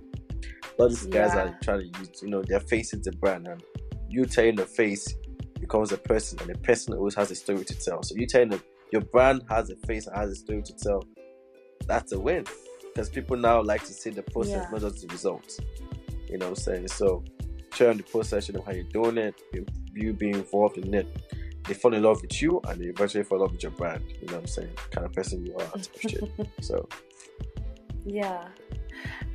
all 0.80 0.90
these 0.90 1.06
guys 1.06 1.32
yeah. 1.34 1.44
are 1.44 1.60
trying 1.64 1.92
to 1.92 2.00
use, 2.00 2.22
you 2.22 2.30
know, 2.30 2.42
their 2.42 2.60
face 2.60 2.94
is 2.94 3.02
the 3.02 3.12
brand, 3.14 3.48
and 3.48 3.64
you 4.10 4.26
telling 4.26 4.56
the 4.56 4.66
face 4.66 5.14
becomes 5.60 5.92
a 5.92 5.98
person, 5.98 6.40
and 6.40 6.50
the 6.50 6.58
person 6.60 6.94
always 6.94 7.16
has 7.16 7.32
a 7.32 7.36
story 7.36 7.66
to 7.66 7.80
tell. 7.80 8.04
So 8.04 8.16
you 8.16 8.26
telling 8.26 8.50
them 8.50 8.62
your 8.92 9.02
brand 9.02 9.44
has 9.50 9.70
a 9.70 9.76
face 9.76 10.08
and 10.08 10.16
has 10.16 10.32
a 10.32 10.36
story 10.36 10.62
to 10.64 10.74
tell. 10.76 11.04
That's 11.86 12.12
a 12.12 12.20
win 12.20 12.46
because 12.98 13.10
people 13.10 13.38
now 13.38 13.62
like 13.62 13.86
to 13.86 13.94
see 13.94 14.10
the 14.10 14.24
process, 14.24 14.64
yeah. 14.64 14.70
not 14.72 14.82
just 14.82 15.02
the 15.02 15.08
results. 15.08 15.60
You 16.30 16.38
know 16.38 16.50
what 16.50 16.58
I'm 16.58 16.64
saying? 16.64 16.88
So 16.88 17.24
sharing 17.74 17.98
the 17.98 18.04
process, 18.04 18.48
you 18.48 18.56
know 18.56 18.64
how 18.66 18.72
you're 18.72 18.84
doing 18.86 19.18
it, 19.18 19.36
you, 19.54 19.66
you 19.94 20.14
being 20.14 20.36
involved 20.36 20.78
in 20.78 20.94
it. 20.94 21.08
They 21.66 21.74
fall 21.74 21.94
in 21.94 22.02
love 22.02 22.22
with 22.22 22.42
you 22.42 22.60
and 22.68 22.82
they 22.82 22.86
eventually 22.86 23.24
fall 23.24 23.38
in 23.38 23.42
love 23.44 23.52
with 23.52 23.62
your 23.62 23.72
brand. 23.74 24.04
You 24.20 24.28
know 24.28 24.34
what 24.34 24.42
I'm 24.42 24.48
saying? 24.48 24.72
The 24.76 24.96
Kind 24.96 25.06
of 25.06 25.14
person 25.14 25.46
you 25.46 25.56
are, 25.58 26.48
So 26.62 26.88
yeah. 28.06 28.48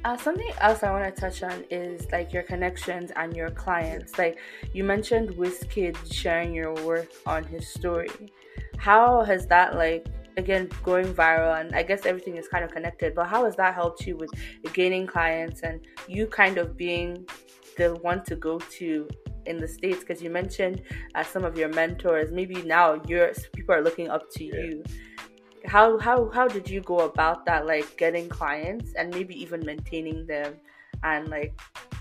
Uh, 0.05 0.17
something 0.17 0.51
else 0.61 0.83
I 0.83 0.91
want 0.91 1.15
to 1.15 1.21
touch 1.21 1.43
on 1.43 1.65
is 1.71 2.11
like 2.11 2.33
your 2.33 2.43
connections 2.43 3.13
and 3.17 3.37
your 3.37 3.51
clients. 3.51 4.19
Like 4.19 4.39
you 4.73 4.85
mentioned 4.85 5.31
Wizkid 5.31 5.97
sharing 6.13 6.55
your 6.55 6.75
work 6.85 7.11
on 7.27 7.45
his 7.45 7.69
story. 7.69 8.11
How 8.79 9.23
has 9.23 9.47
that 9.47 9.77
like 9.77 10.07
again 10.37 10.69
going 10.83 11.13
viral 11.15 11.61
and 11.61 11.75
I 11.75 11.83
guess 11.83 12.07
everything 12.07 12.37
is 12.37 12.49
kind 12.49 12.65
of 12.65 12.73
connected, 12.73 13.15
but 13.15 13.27
how 13.27 13.45
has 13.45 13.55
that 13.57 13.75
helped 13.75 14.07
you 14.07 14.17
with 14.17 14.31
gaining 14.73 15.07
clients 15.07 15.63
and 15.63 15.81
you 16.09 16.27
kind 16.27 16.59
of 16.59 16.77
being 16.77 17.27
the 17.77 17.95
one 17.97 18.25
to 18.25 18.37
go 18.37 18.59
to 18.59 19.09
in 19.47 19.59
the 19.59 19.69
states 19.69 20.01
because 20.01 20.23
you 20.23 20.31
mentioned 20.31 20.83
uh, 21.15 21.25
some 21.25 21.45
of 21.45 21.57
your 21.57 21.69
mentors 21.69 22.31
maybe 22.31 22.63
now 22.63 23.01
your 23.07 23.33
people 23.53 23.75
are 23.75 23.83
looking 23.83 24.09
up 24.09 24.31
to 24.31 24.45
yeah. 24.45 24.55
you 24.55 24.85
how 25.67 25.99
how 25.99 26.29
how 26.31 26.49
did 26.49 26.69
you 26.69 26.81
go 26.81 27.01
about 27.01 27.47
that 27.47 27.67
like 27.67 27.97
getting 27.97 28.29
clients 28.29 28.93
and 28.95 29.13
maybe 29.15 29.41
even 29.41 29.65
maintaining 29.65 30.27
them 30.27 30.55
and 31.05 31.29
like 31.29 31.59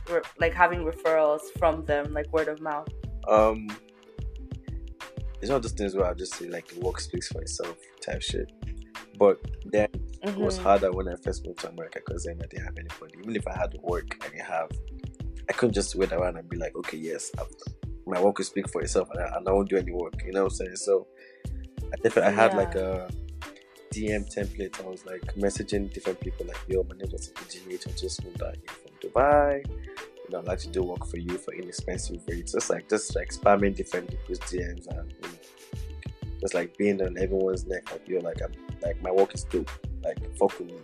re- 0.10 0.22
like 0.40 0.54
having 0.54 0.80
referrals 0.84 1.42
from 1.60 1.86
them 1.86 2.14
like 2.14 2.32
word 2.34 2.48
of 2.48 2.60
mouth 2.62 2.88
um 3.28 3.68
it's 5.42 5.50
not 5.50 5.62
just 5.64 5.78
things 5.78 5.96
where 5.96 6.06
I 6.06 6.14
just 6.14 6.36
say 6.36 6.48
like 6.48 6.68
the 6.68 6.80
work 6.80 7.00
speaks 7.00 7.28
for 7.28 7.42
itself 7.42 7.78
type 8.00 8.22
shit. 8.22 8.52
But 9.18 9.40
then 9.66 9.88
mm-hmm. 9.90 10.30
it 10.30 10.38
was 10.38 10.56
mm-hmm. 10.56 10.64
harder 10.66 10.92
when 10.92 11.08
I 11.08 11.16
first 11.16 11.46
moved 11.46 11.60
to 11.60 11.70
America 11.70 12.00
because 12.06 12.24
then 12.24 12.40
I 12.42 12.46
didn't 12.48 12.66
have 12.66 12.78
anybody. 12.78 13.20
Even 13.20 13.36
if 13.36 13.48
I 13.48 13.58
had 13.58 13.76
work, 13.82 14.18
I 14.24 14.30
didn't 14.30 14.46
have. 14.46 14.70
I 15.50 15.54
couldn't 15.54 15.74
just 15.74 15.96
wait 15.96 16.12
around 16.12 16.38
and 16.38 16.48
be 16.48 16.58
like, 16.58 16.76
okay, 16.76 16.98
yes, 16.98 17.32
I've, 17.38 17.48
my 18.06 18.22
work 18.22 18.38
will 18.38 18.46
speak 18.46 18.70
for 18.70 18.82
itself, 18.82 19.10
and 19.12 19.22
I, 19.22 19.36
and 19.36 19.48
I, 19.48 19.52
won't 19.52 19.70
do 19.70 19.78
any 19.78 19.92
work. 19.92 20.22
You 20.26 20.32
know 20.32 20.44
what 20.44 20.52
I'm 20.54 20.58
saying? 20.58 20.76
So 20.76 21.08
I 21.46 21.96
definitely 22.04 22.24
I 22.24 22.32
had 22.32 22.52
yeah. 22.52 22.58
like 22.58 22.76
a 22.76 23.10
DM 23.92 24.34
template. 24.34 24.84
I 24.84 24.88
was 24.90 25.06
like 25.06 25.22
messaging 25.36 25.94
different 25.94 26.20
people 26.22 26.46
like, 26.48 26.58
yo, 26.68 26.84
my 26.84 26.96
name 26.96 27.14
is 27.14 27.28
GH. 27.28 27.88
I 27.88 27.92
just 27.92 28.24
moved 28.24 28.42
out 28.42 28.56
here 28.56 28.76
from 28.82 29.10
Dubai 29.10 29.66
You 29.68 30.30
know, 30.30 30.40
I'd 30.40 30.46
like 30.46 30.60
to 30.60 30.70
do 30.70 30.84
work 30.84 31.06
for 31.06 31.18
you 31.18 31.38
for 31.38 31.54
inexpensive 31.54 32.22
rates. 32.28 32.54
Just 32.54 32.70
like 32.70 32.90
just 32.90 33.16
like 33.16 33.30
spamming 33.30 33.76
different 33.76 34.10
people's 34.10 34.40
DMs 34.40 34.88
and 34.88 35.14
you 35.14 35.28
know, 35.28 36.40
just 36.40 36.54
like 36.54 36.76
being 36.78 37.02
on 37.02 37.18
everyone's 37.18 37.66
neck. 37.68 37.92
Like 37.92 38.08
you're 38.08 38.22
like 38.22 38.42
I'm 38.42 38.54
like 38.82 39.02
my 39.02 39.12
work 39.12 39.36
is 39.36 39.44
dope. 39.44 39.70
Like 40.04 40.18
fuck 40.38 40.58
with 40.58 40.68
me. 40.68 40.80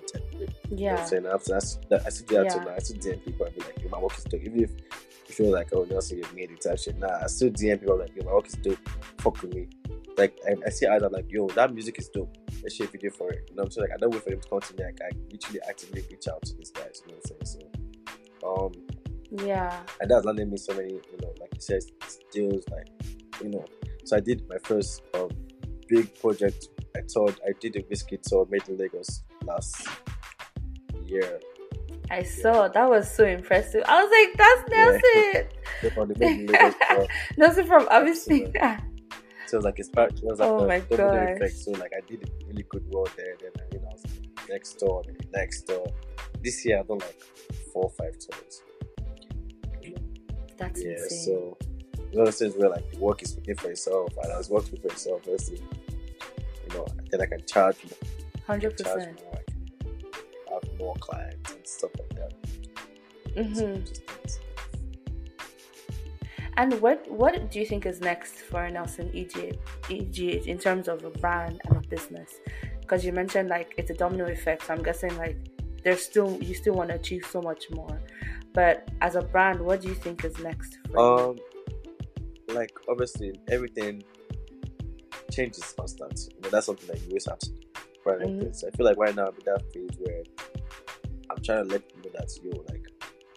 Yeah. 0.69 0.75
You 0.75 0.85
know 0.85 1.01
I'm 1.01 1.07
saying 1.07 1.25
after 1.25 1.53
I, 1.53 1.57
I 1.57 2.09
still 2.09 2.27
do 2.27 2.43
that 2.43 2.63
yeah. 2.65 2.73
I 2.75 2.79
still 2.79 2.97
DM 2.97 3.25
people 3.25 3.45
and 3.45 3.55
be 3.55 3.61
like, 3.61 3.81
yo, 3.81 3.89
my 3.89 3.99
work 3.99 4.17
is 4.17 4.25
dope. 4.25 4.41
Even 4.41 4.63
if 4.63 4.71
you 5.27 5.33
feel 5.33 5.51
like 5.51 5.69
oh 5.73 5.87
Nelson 5.89 6.17
you've 6.17 6.35
made 6.35 6.51
it 6.51 6.61
type 6.61 6.79
shit. 6.79 6.97
Nah, 6.99 7.23
I 7.23 7.27
still 7.27 7.49
DM 7.49 7.79
people 7.79 7.97
like 7.97 8.13
yo, 8.15 8.25
my 8.25 8.33
work 8.33 8.47
is 8.47 8.55
dope. 8.55 8.89
Fuck 9.19 9.41
with 9.41 9.53
me. 9.55 9.67
Like 10.17 10.37
I, 10.47 10.55
I 10.65 10.69
see 10.69 10.87
either 10.87 11.09
like 11.09 11.25
yo, 11.29 11.47
that 11.49 11.73
music 11.73 11.99
is 11.99 12.09
dope. 12.09 12.35
Let's 12.63 12.75
share 12.75 12.87
a 12.87 12.89
video 12.89 13.11
for 13.11 13.31
it. 13.31 13.47
You 13.49 13.55
know 13.55 13.63
what 13.63 13.65
I'm 13.65 13.71
saying? 13.71 13.89
Like 13.89 13.95
I 13.95 13.99
don't 13.99 14.11
wait 14.11 14.23
for 14.23 14.29
them 14.31 14.41
to 14.41 14.49
come 14.49 14.59
to 14.59 14.75
me. 14.75 14.83
Like 14.83 14.99
I 15.01 15.09
literally 15.31 15.59
actively 15.67 16.03
reach 16.09 16.27
out 16.27 16.41
to 16.43 16.55
these 16.55 16.71
guys. 16.71 17.01
You 17.05 17.13
know 17.13 17.19
what 17.21 17.39
I'm 17.39 17.45
saying? 17.45 17.69
So 18.41 18.65
um 18.65 18.87
yeah. 19.31 19.81
And 19.99 20.09
that's 20.09 20.25
landed 20.25 20.49
me 20.51 20.57
so 20.57 20.73
many, 20.73 20.93
you 20.93 21.17
know, 21.21 21.33
like 21.39 21.53
you 21.53 21.59
said, 21.59 21.81
deals, 22.31 22.63
like, 22.71 22.87
you 23.41 23.49
know. 23.49 23.65
So 24.05 24.17
I 24.17 24.19
did 24.19 24.47
my 24.47 24.57
first 24.63 25.03
um, 25.13 25.29
big 25.87 26.17
project. 26.19 26.69
I 26.95 27.01
thought 27.01 27.39
I 27.45 27.51
did 27.59 27.75
a 27.75 27.81
Wizkid 27.83 28.21
tour 28.23 28.47
made 28.49 28.67
in 28.69 28.77
Lagos 28.77 29.23
last 29.43 29.87
year. 31.05 31.39
I 32.09 32.23
saw 32.23 32.69
that 32.69 32.89
was 32.89 33.13
so 33.13 33.25
impressive. 33.25 33.83
I 33.85 34.01
was 34.01 34.11
like, 34.11 34.37
"That's 34.37 34.69
Nelson." 34.69 35.47
Yeah. 36.49 37.05
Nelson 37.37 37.67
from 37.67 37.87
obviously. 37.91 38.47
So 39.47 39.55
it 39.55 39.57
was 39.59 39.65
like 39.65 39.79
it's 39.79 39.89
part. 39.89 40.13
It 40.13 40.23
was 40.23 40.39
like 40.39 40.49
oh 40.49 40.69
a 40.69 40.97
double 40.97 41.17
effect. 41.17 41.57
So 41.57 41.71
like 41.71 41.91
I 41.95 42.01
did 42.07 42.23
a 42.23 42.45
really 42.47 42.63
good 42.69 42.85
work 42.89 43.15
there. 43.15 43.35
Then 43.39 43.51
you 43.71 43.79
know, 43.79 43.87
I 43.89 43.93
was 43.93 44.03
like, 44.05 44.49
next 44.49 44.73
door, 44.75 45.03
next 45.33 45.61
door. 45.61 45.87
This 46.41 46.65
year 46.65 46.79
I 46.79 46.83
done 46.83 46.99
like 46.99 47.21
four 47.73 47.85
or 47.85 47.89
five 47.91 48.17
tours. 48.19 48.63
That's 50.57 50.83
yeah, 50.83 50.91
insane. 50.93 51.25
so 51.25 51.57
one 52.11 52.21
of 52.21 52.25
those 52.25 52.39
things 52.39 52.55
where 52.57 52.69
like 52.69 52.91
the 52.91 52.99
work 52.99 53.21
is 53.21 53.29
speaking 53.29 53.55
for 53.55 53.69
itself, 53.69 54.11
and 54.23 54.33
I 54.33 54.37
was 54.37 54.49
working 54.49 54.79
for 54.81 54.87
itself. 54.87 55.21
Firstly, 55.23 55.61
you 56.67 56.77
know, 56.77 56.85
then 57.11 57.21
I 57.21 57.25
can 57.25 57.45
charge 57.45 57.77
more. 57.83 58.43
Hundred 58.45 58.77
percent. 58.77 59.21
Have 60.51 60.79
more 60.79 60.95
clients 60.95 61.53
and 61.53 61.67
stuff 61.67 61.91
like 61.99 62.09
that. 62.15 62.33
Mm-hmm. 63.35 63.85
So 64.27 64.39
and 66.57 66.73
what 66.81 67.09
what 67.09 67.51
do 67.51 67.59
you 67.59 67.65
think 67.65 67.85
is 67.85 68.01
next 68.01 68.35
for 68.35 68.67
Nelson 68.69 69.11
EGH, 69.13 69.57
EGH 69.89 70.47
in 70.47 70.57
terms 70.57 70.87
of 70.87 71.03
a 71.05 71.11
brand 71.11 71.61
and 71.65 71.77
a 71.77 71.87
business? 71.87 72.33
Because 72.81 73.05
you 73.05 73.13
mentioned 73.13 73.49
like 73.49 73.73
it's 73.77 73.91
a 73.91 73.93
domino 73.93 74.25
effect, 74.25 74.65
so 74.65 74.73
I'm 74.73 74.83
guessing 74.83 75.15
like 75.17 75.37
there's 75.83 76.01
still 76.01 76.41
you 76.41 76.55
still 76.55 76.73
want 76.73 76.89
to 76.89 76.95
achieve 76.95 77.25
so 77.31 77.41
much 77.41 77.69
more. 77.71 78.01
But 78.53 78.89
as 79.01 79.15
a 79.15 79.21
brand, 79.21 79.61
what 79.61 79.81
do 79.81 79.87
you 79.87 79.93
think 79.93 80.25
is 80.25 80.37
next? 80.39 80.79
For 80.89 80.99
Um, 80.99 81.37
you? 81.37 82.55
like 82.55 82.71
obviously 82.89 83.39
everything 83.49 84.03
changes 85.31 85.73
constant. 85.77 86.19
You 86.33 86.41
know, 86.41 86.49
that's 86.49 86.65
something 86.65 86.87
that 86.87 86.99
you 87.01 87.09
always 87.09 87.25
have 87.25 87.39
to 87.39 87.51
brand 88.03 88.21
mm-hmm. 88.21 88.53
So 88.53 88.67
I 88.67 88.71
feel 88.71 88.85
like 88.85 88.97
right 88.97 89.15
now 89.15 89.27
I'm 89.27 89.35
in 89.35 89.45
that 89.45 89.61
phase 89.73 89.95
where 89.99 90.23
I'm 91.29 91.43
trying 91.43 91.65
to 91.65 91.69
let 91.69 91.87
people 91.87 92.09
know 92.09 92.19
that 92.19 92.31
yo, 92.41 92.63
like 92.71 92.85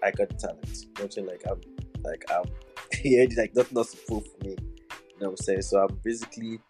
I 0.03 0.11
got 0.11 0.39
talent. 0.39 0.87
You 0.99 1.23
know? 1.23 1.29
Like 1.31 1.43
I'm 1.51 1.61
like 2.03 2.25
I'm 2.31 2.45
yeah, 3.05 3.25
like 3.37 3.55
nothing 3.55 3.79
else 3.79 3.93
to 3.93 3.97
prove 4.07 4.25
for 4.25 4.45
me. 4.45 4.51
You 4.51 4.57
know 5.21 5.31
what 5.31 5.31
I'm 5.31 5.37
saying? 5.37 5.63
So 5.63 5.81
I'm 5.81 5.99
basically 6.03 6.61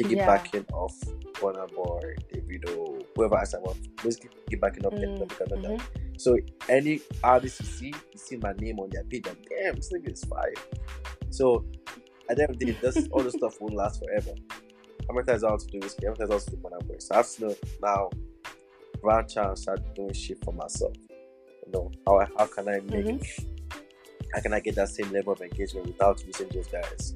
piggybacking 0.00 0.66
yeah. 0.68 0.76
off 0.76 0.94
Burna 1.34 1.72
Boy, 1.74 2.14
Davido, 2.32 3.04
whoever 3.14 3.38
I 3.38 3.44
say, 3.44 3.58
basically 4.02 4.30
piggybacking 4.48 4.86
off 4.86 4.92
mm-hmm. 4.92 5.18
them 5.18 5.28
because 5.28 5.52
of 5.52 5.62
that. 5.62 5.70
Mm-hmm. 5.70 6.16
So 6.18 6.36
any 6.68 7.00
artist 7.22 7.60
you 7.60 7.66
see, 7.66 7.86
you 7.86 8.18
see 8.18 8.36
my 8.36 8.52
name 8.58 8.78
on 8.78 8.90
their 8.90 9.04
page, 9.04 9.26
and 9.26 9.36
damn, 9.48 9.76
this 9.76 9.92
nigga 9.92 10.12
is 10.12 10.24
fire. 10.24 10.52
So 11.30 11.64
at 12.28 12.36
the 12.36 12.42
end 12.42 12.50
of 12.50 12.58
the 12.58 12.66
day, 12.66 12.78
this 12.80 13.08
all 13.12 13.22
the 13.22 13.30
stuff 13.30 13.60
won't 13.60 13.74
last 13.74 14.04
forever. 14.04 14.32
America 15.08 15.32
is 15.32 15.44
out 15.44 15.60
to 15.60 15.66
do 15.66 15.80
this. 15.80 15.98
America 15.98 16.24
is 16.24 16.30
out 16.30 16.40
to 16.42 16.50
do 16.50 16.62
my 16.62 16.86
voice. 16.86 17.08
So 17.08 17.14
I 17.14 17.16
have 17.18 17.30
to 17.36 17.56
now 17.82 18.10
branch 19.00 19.36
out 19.36 19.48
and 19.48 19.58
start 19.58 19.94
doing 19.94 20.12
shit 20.12 20.44
for 20.44 20.52
myself. 20.52 20.94
You 21.66 21.72
know, 21.72 21.90
how 22.06 22.26
how 22.36 22.46
can 22.46 22.68
I 22.68 22.80
make 22.80 23.06
mm-hmm. 23.06 23.59
How 24.32 24.40
can 24.40 24.52
I 24.52 24.60
get 24.60 24.74
that 24.76 24.88
same 24.88 25.10
level 25.12 25.32
of 25.32 25.40
engagement 25.40 25.86
without 25.86 26.24
using 26.26 26.48
those 26.48 26.68
guys? 26.68 27.14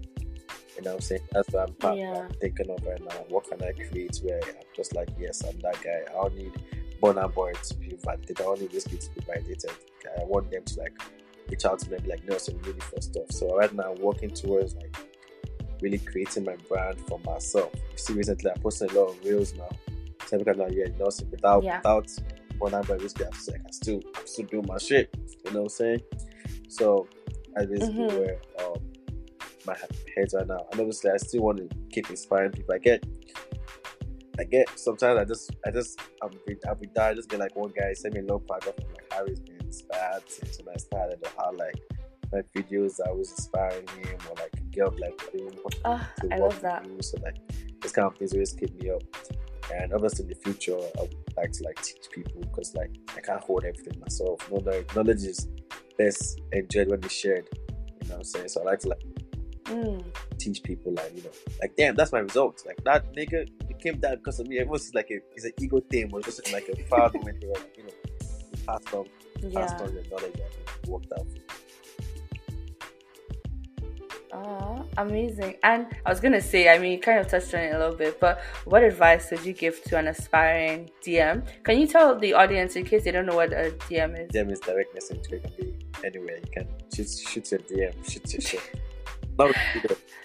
You 0.76 0.82
know 0.82 0.90
what 0.90 0.96
I'm 0.96 1.00
saying? 1.02 1.20
That's 1.30 1.48
what 1.52 1.70
I'm, 1.82 1.96
yeah. 1.96 2.28
thinking 2.40 2.70
of 2.70 2.84
right 2.84 3.00
now. 3.00 3.24
What 3.28 3.48
can 3.48 3.62
I 3.62 3.72
create 3.72 4.18
where 4.22 4.40
I'm 4.42 4.64
just 4.74 4.94
like, 4.94 5.08
yes, 5.18 5.42
I'm 5.44 5.58
that 5.60 5.80
guy. 5.82 6.02
I 6.10 6.12
don't 6.12 6.34
need 6.34 6.52
Burna 7.00 7.32
Boy 7.32 7.52
to 7.52 7.74
be 7.76 7.96
validated. 8.02 8.40
I 8.40 8.44
don't 8.44 8.60
need 8.60 8.72
this 8.72 8.86
Wizkid 8.86 9.04
to 9.04 9.10
be 9.10 9.20
validated. 9.26 9.70
I 10.20 10.24
want 10.24 10.50
them 10.50 10.64
to 10.64 10.80
like 10.80 10.98
reach 11.48 11.64
out 11.64 11.78
to 11.80 11.90
me 11.90 11.96
and 11.96 12.04
be 12.04 12.10
like 12.10 12.24
no, 12.24 12.30
Nelson 12.30 12.60
really 12.62 12.80
for 12.80 13.00
stuff. 13.00 13.30
So 13.30 13.56
right 13.56 13.72
now 13.72 13.92
I'm 13.92 14.00
working 14.00 14.30
towards 14.30 14.74
like 14.74 14.96
really 15.80 15.98
creating 15.98 16.44
my 16.44 16.56
brand 16.68 16.98
for 17.06 17.20
myself. 17.20 17.70
You 17.74 17.98
see 17.98 18.12
recently 18.14 18.50
I 18.50 18.54
posted 18.58 18.92
a 18.92 19.00
lot 19.00 19.10
of 19.10 19.24
reels 19.24 19.54
now. 19.54 19.68
So 20.26 20.38
because 20.38 20.56
now 20.56 20.66
yeah, 20.66 20.86
Nelson 20.98 21.30
without 21.30 21.62
yeah. 21.62 21.78
without 21.78 22.06
Burna 22.58 22.86
Boy 22.86 22.94
I'm 22.94 22.98
like 22.98 23.02
I 23.02 23.70
still 23.70 24.00
I'm 24.16 24.26
still 24.26 24.46
doing 24.46 24.66
my 24.66 24.78
shit. 24.78 25.14
You 25.44 25.52
know 25.52 25.62
what 25.62 25.64
I'm 25.64 25.68
saying? 25.68 26.00
So 26.74 27.08
I 27.56 27.66
basically 27.66 27.94
mm-hmm. 27.94 28.16
where 28.18 28.40
um 28.60 28.80
my 29.66 29.76
head's 30.16 30.34
right 30.34 30.46
now. 30.46 30.66
And 30.72 30.80
obviously 30.80 31.10
I 31.10 31.16
still 31.16 31.42
want 31.42 31.58
to 31.58 31.68
keep 31.90 32.10
inspiring 32.10 32.52
people. 32.52 32.74
I 32.74 32.78
get 32.78 33.04
I 34.38 34.44
get 34.44 34.68
sometimes 34.78 35.20
I 35.20 35.24
just 35.24 35.52
I 35.64 35.70
just 35.70 36.00
I'm 36.22 36.30
be 36.46 36.56
I'll 36.66 36.74
be 36.74 36.88
I 37.00 37.14
just 37.14 37.28
get 37.28 37.38
like 37.38 37.54
one 37.54 37.72
guy 37.78 37.92
send 37.92 38.14
me 38.14 38.20
a 38.20 38.22
little 38.22 38.40
paragraph 38.40 38.78
of 38.78 38.90
like 38.92 39.12
how 39.12 39.24
he's 39.26 39.40
been 39.40 39.60
inspired 39.60 40.22
since 40.26 40.58
when 40.58 40.74
I 40.74 40.78
started 40.78 41.18
or 41.22 41.30
how 41.38 41.52
like 41.52 41.76
my 42.32 42.42
videos 42.56 42.98
I 43.06 43.12
was 43.12 43.30
inspiring 43.30 43.86
him 43.86 44.18
or 44.28 44.34
like 44.36 44.52
get 44.72 44.86
up 44.86 44.98
like 44.98 45.20
oh, 45.84 46.06
I 46.32 46.36
love 46.38 46.60
that. 46.62 46.86
So 47.00 47.18
like 47.22 47.36
this 47.80 47.92
kind 47.92 48.06
of 48.06 48.16
things 48.16 48.32
always 48.32 48.52
keep 48.52 48.74
me 48.82 48.90
up. 48.90 49.02
And 49.72 49.92
obviously 49.92 50.24
in 50.24 50.30
the 50.30 50.34
future 50.36 50.76
I 50.76 51.02
would 51.02 51.14
like 51.36 51.52
to 51.52 51.64
like 51.64 51.80
teach 51.82 52.10
people 52.12 52.40
because 52.40 52.74
like 52.74 52.90
I 53.16 53.20
can't 53.20 53.40
hold 53.40 53.64
everything 53.64 54.00
myself. 54.00 54.50
Knowledge, 54.50 54.86
knowledge 54.96 55.22
is 55.22 55.48
best 55.98 56.40
enjoyed 56.52 56.88
when 56.88 57.02
it's 57.04 57.14
shared. 57.14 57.48
You 58.02 58.08
know 58.08 58.14
what 58.14 58.16
I'm 58.18 58.24
saying? 58.24 58.48
So 58.48 58.60
I 58.62 58.64
like 58.64 58.80
to 58.80 58.88
like 58.88 59.02
Mm. 59.64 60.04
teach 60.36 60.62
people 60.62 60.92
like 60.92 61.10
you 61.16 61.22
know 61.22 61.30
like 61.62 61.74
damn 61.74 61.94
that's 61.96 62.12
my 62.12 62.18
results 62.18 62.66
like 62.66 62.76
that 62.84 63.02
nigga 63.14 63.48
it 63.70 63.78
came 63.78 63.98
down 63.98 64.16
because 64.16 64.38
of 64.38 64.46
me 64.46 64.58
it 64.58 64.68
was 64.68 64.92
like 64.94 65.10
a 65.10 65.14
it's 65.34 65.46
an 65.46 65.52
ego 65.58 65.80
thing 65.90 66.10
or 66.12 66.20
just 66.20 66.52
like 66.52 66.68
a 66.68 66.76
proud 66.90 67.14
moment 67.18 67.42
where 67.42 67.62
you 67.74 67.82
know 67.84 67.90
you 68.52 68.58
passed 68.66 68.92
on 68.92 69.06
passed 69.54 69.80
on 69.80 69.90
your 69.94 70.02
knowledge 70.10 70.38
and 70.38 70.90
worked 70.92 71.10
out 71.18 71.26
Oh, 74.34 74.84
amazing. 74.98 75.56
And 75.62 75.86
I 76.04 76.10
was 76.10 76.18
gonna 76.20 76.40
say, 76.40 76.68
I 76.68 76.78
mean, 76.78 76.92
you 76.92 76.98
kind 76.98 77.20
of 77.20 77.28
touched 77.28 77.54
on 77.54 77.60
it 77.60 77.74
a 77.74 77.78
little 77.78 77.94
bit, 77.96 78.18
but 78.18 78.40
what 78.64 78.82
advice 78.82 79.30
would 79.30 79.44
you 79.46 79.52
give 79.52 79.82
to 79.84 79.96
an 79.96 80.08
aspiring 80.08 80.90
DM? 81.06 81.46
Can 81.62 81.78
you 81.78 81.86
tell 81.86 82.18
the 82.18 82.32
audience, 82.34 82.74
in 82.74 82.84
case 82.84 83.04
they 83.04 83.12
don't 83.12 83.26
know 83.26 83.36
what 83.36 83.52
a 83.52 83.70
DM 83.88 84.18
is? 84.20 84.30
DM 84.32 84.50
is 84.50 84.58
direct 84.60 84.92
message 84.92 85.24
it 85.30 85.40
can 85.42 85.52
be 85.56 85.83
anywhere 86.04 86.36
you 86.36 86.50
can 86.52 86.68
shoot 86.94 87.08
shoot 87.08 87.50
your 87.50 87.60
DM 87.60 88.10
shoot 88.10 88.32
your 88.32 88.40
shit 88.40 88.84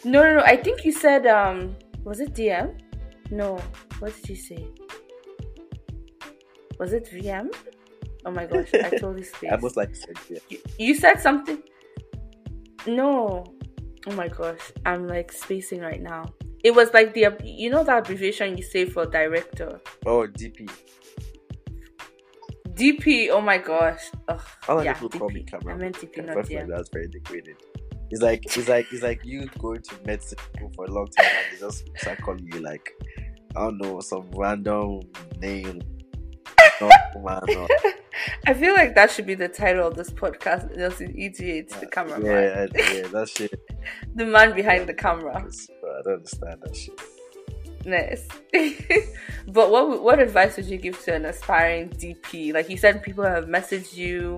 No, 0.03 0.21
no, 0.21 0.35
no. 0.37 0.43
I 0.43 0.55
think 0.55 0.85
you 0.85 0.91
said, 0.91 1.25
um, 1.25 1.75
was 2.03 2.19
it 2.19 2.33
DM? 2.33 2.79
No. 3.31 3.59
What 3.99 4.15
did 4.15 4.29
you 4.29 4.35
say? 4.35 4.67
Was 6.79 6.93
it 6.93 7.09
VM? 7.11 7.53
Oh 8.25 8.31
my 8.31 8.45
gosh, 8.45 8.73
I 8.73 8.89
totally 8.89 9.23
spaced. 9.31 9.53
I 9.53 9.57
most 9.57 9.77
like 9.77 9.95
yeah. 10.29 10.39
You, 10.49 10.59
you 10.77 10.95
said 10.95 11.19
something. 11.19 11.61
No. 12.87 13.45
Oh 14.07 14.13
my 14.13 14.27
gosh, 14.27 14.71
I'm 14.85 15.07
like 15.07 15.31
spacing 15.31 15.81
right 15.81 16.01
now. 16.01 16.25
It 16.63 16.71
was 16.71 16.93
like 16.93 17.13
the 17.13 17.35
you 17.43 17.69
know 17.69 17.83
that 17.83 17.99
abbreviation 17.99 18.57
you 18.57 18.63
say 18.63 18.85
for 18.85 19.05
director. 19.05 19.81
oh 20.05 20.27
DP 20.27 20.69
DP. 22.79 23.29
Oh 23.29 23.41
my 23.41 23.57
gosh. 23.57 24.01
Ugh, 24.27 24.41
All 24.67 24.79
of 24.79 24.85
yeah, 24.85 24.93
people 24.93 25.09
call 25.09 25.29
me 25.29 25.41
DP. 25.43 25.51
camera. 25.51 25.73
I 25.73 25.77
meant 25.77 25.95
DP, 25.97 26.25
not 26.25 26.37
DM. 26.45 26.67
that's 26.67 26.89
very 26.89 27.07
degraded. 27.07 27.57
It's 28.11 28.21
like 28.21 28.43
it's 28.45 28.67
like 28.67 28.87
it's 28.91 29.03
like 29.03 29.21
you 29.23 29.45
going 29.59 29.81
to 29.83 29.95
medicine 30.05 30.37
school 30.55 30.71
for 30.75 30.85
a 30.85 30.91
long 30.91 31.07
time 31.09 31.27
and 31.27 31.45
they 31.55 31.59
just 31.59 31.87
start 31.97 32.19
calling 32.21 32.47
you 32.51 32.59
like 32.61 32.89
I 33.55 33.61
don't 33.61 33.77
know 33.77 33.99
some 33.99 34.29
random 34.31 35.01
name. 35.39 35.81
No, 36.81 36.89
man, 37.21 37.41
no. 37.49 37.67
I 38.47 38.53
feel 38.53 38.73
like 38.73 38.95
that 38.95 39.11
should 39.11 39.25
be 39.25 39.35
the 39.35 39.47
title 39.47 39.87
of 39.87 39.95
this 39.95 40.09
podcast. 40.09 40.75
Nelson 40.75 41.13
EGA, 41.17 41.57
it's 41.59 41.75
the 41.75 41.87
cameraman, 41.87 42.25
Yeah, 42.25 42.67
yeah, 42.73 43.07
that 43.07 43.29
shit. 43.29 43.53
the 44.15 44.25
man 44.25 44.55
behind 44.55 44.87
the 44.87 44.93
camera. 44.93 45.35
I 45.37 46.01
don't 46.03 46.13
understand 46.15 46.61
that 46.63 46.75
shit. 46.75 46.99
Nice. 47.89 48.27
but 49.47 49.71
what 49.71 50.03
what 50.03 50.19
advice 50.19 50.57
would 50.57 50.67
you 50.67 50.77
give 50.77 51.01
to 51.05 51.15
an 51.15 51.25
aspiring 51.25 51.89
DP? 51.89 52.53
Like 52.53 52.69
you 52.69 52.77
said, 52.77 53.01
people 53.01 53.23
have 53.23 53.45
messaged 53.45 53.97
you 53.97 54.37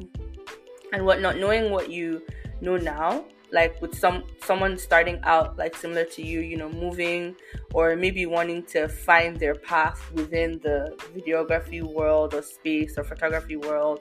and 0.94 1.06
whatnot, 1.06 1.38
knowing 1.38 1.70
what 1.70 1.90
you 1.90 2.22
know 2.62 2.78
now. 2.78 3.26
Like 3.52 3.82
with 3.82 3.94
some 4.00 4.24
someone 4.42 4.78
starting 4.78 5.20
out, 5.24 5.58
like 5.58 5.76
similar 5.76 6.06
to 6.16 6.26
you, 6.26 6.40
you 6.40 6.56
know, 6.56 6.70
moving 6.70 7.36
or 7.74 7.98
maybe 7.98 8.26
wanting 8.26 8.64
to 8.72 8.88
find 8.88 9.38
their 9.38 9.56
path 9.56 10.00
within 10.14 10.62
the 10.64 10.96
videography 11.14 11.84
world 11.84 12.34
or 12.34 12.42
space 12.42 12.98
or 12.98 13.04
photography 13.04 13.58
world. 13.58 14.00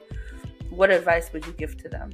What 0.69 0.93
advice 0.93 1.33
would 1.33 1.45
you 1.45 1.53
give 1.55 1.77
to 1.79 1.89
them? 1.89 2.11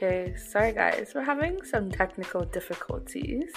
Okay, 0.00 0.32
sorry 0.36 0.74
guys, 0.74 1.10
we're 1.12 1.24
having 1.24 1.60
some 1.64 1.90
technical 1.90 2.44
difficulties. 2.44 3.50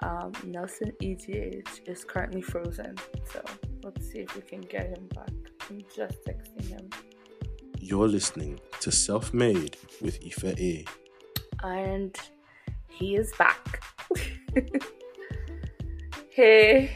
Um, 0.00 0.32
Nelson 0.44 0.90
EGH 1.00 1.82
is 1.86 2.04
currently 2.04 2.42
frozen, 2.42 2.96
so 3.32 3.44
let's 3.84 4.10
see 4.10 4.18
if 4.18 4.34
we 4.34 4.42
can 4.42 4.60
get 4.62 4.88
him 4.88 5.06
back. 5.14 5.30
I'm 5.70 5.82
just 5.94 6.16
texting 6.24 6.66
him. 6.66 6.90
You're 7.78 8.08
listening 8.08 8.58
to 8.80 8.90
Self 8.90 9.32
Made 9.32 9.76
with 10.02 10.18
Ife 10.26 10.42
A. 10.42 10.84
And 11.62 12.16
he 12.88 13.14
is 13.14 13.32
back. 13.38 13.84
hey. 16.30 16.90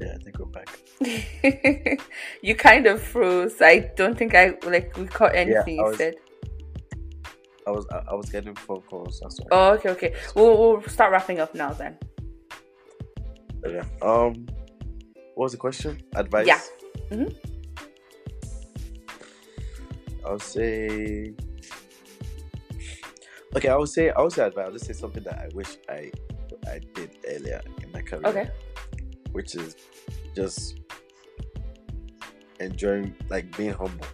Yeah, 0.00 0.16
I 0.40 0.44
back. 0.50 2.00
you 2.42 2.54
kind 2.54 2.86
of 2.86 3.00
froze. 3.02 3.60
I 3.60 3.90
don't 3.96 4.16
think 4.16 4.34
I 4.34 4.54
like 4.64 4.96
we 4.96 5.06
caught 5.06 5.34
anything 5.34 5.78
I 5.78 5.82
you 5.82 5.88
was- 5.88 5.96
said. 5.98 6.14
I 7.66 7.70
was 7.72 7.84
I, 7.90 8.14
was 8.14 8.30
getting 8.30 8.54
phone 8.54 8.80
calls. 8.82 9.20
Oh, 9.50 9.72
okay, 9.72 9.88
okay. 9.90 10.14
We'll, 10.36 10.56
we'll 10.56 10.82
start 10.82 11.10
wrapping 11.10 11.40
up 11.40 11.52
now 11.52 11.72
then. 11.72 11.98
Yeah. 13.66 13.82
Um, 14.00 14.46
what 15.34 15.44
was 15.46 15.52
the 15.52 15.58
question? 15.58 16.00
Advice. 16.14 16.46
Yeah. 16.46 16.60
Mhm. 17.10 17.34
I'll 20.24 20.38
say. 20.38 21.34
Okay, 23.56 23.68
I 23.68 23.76
would 23.76 23.88
say 23.88 24.10
I 24.10 24.20
would 24.20 24.32
say 24.32 24.44
advice. 24.46 24.64
I'll 24.66 24.72
just 24.72 24.86
say 24.86 24.92
something 24.92 25.24
that 25.24 25.38
I 25.38 25.48
wish 25.52 25.76
I 25.88 26.12
I 26.70 26.80
did 26.94 27.18
earlier 27.28 27.60
in 27.82 27.90
my 27.90 28.00
career. 28.02 28.26
Okay. 28.26 28.48
Which 29.32 29.56
is 29.56 29.74
just 30.36 30.78
enjoying 32.60 33.14
like 33.28 33.56
being 33.56 33.72
humble. 33.72 34.06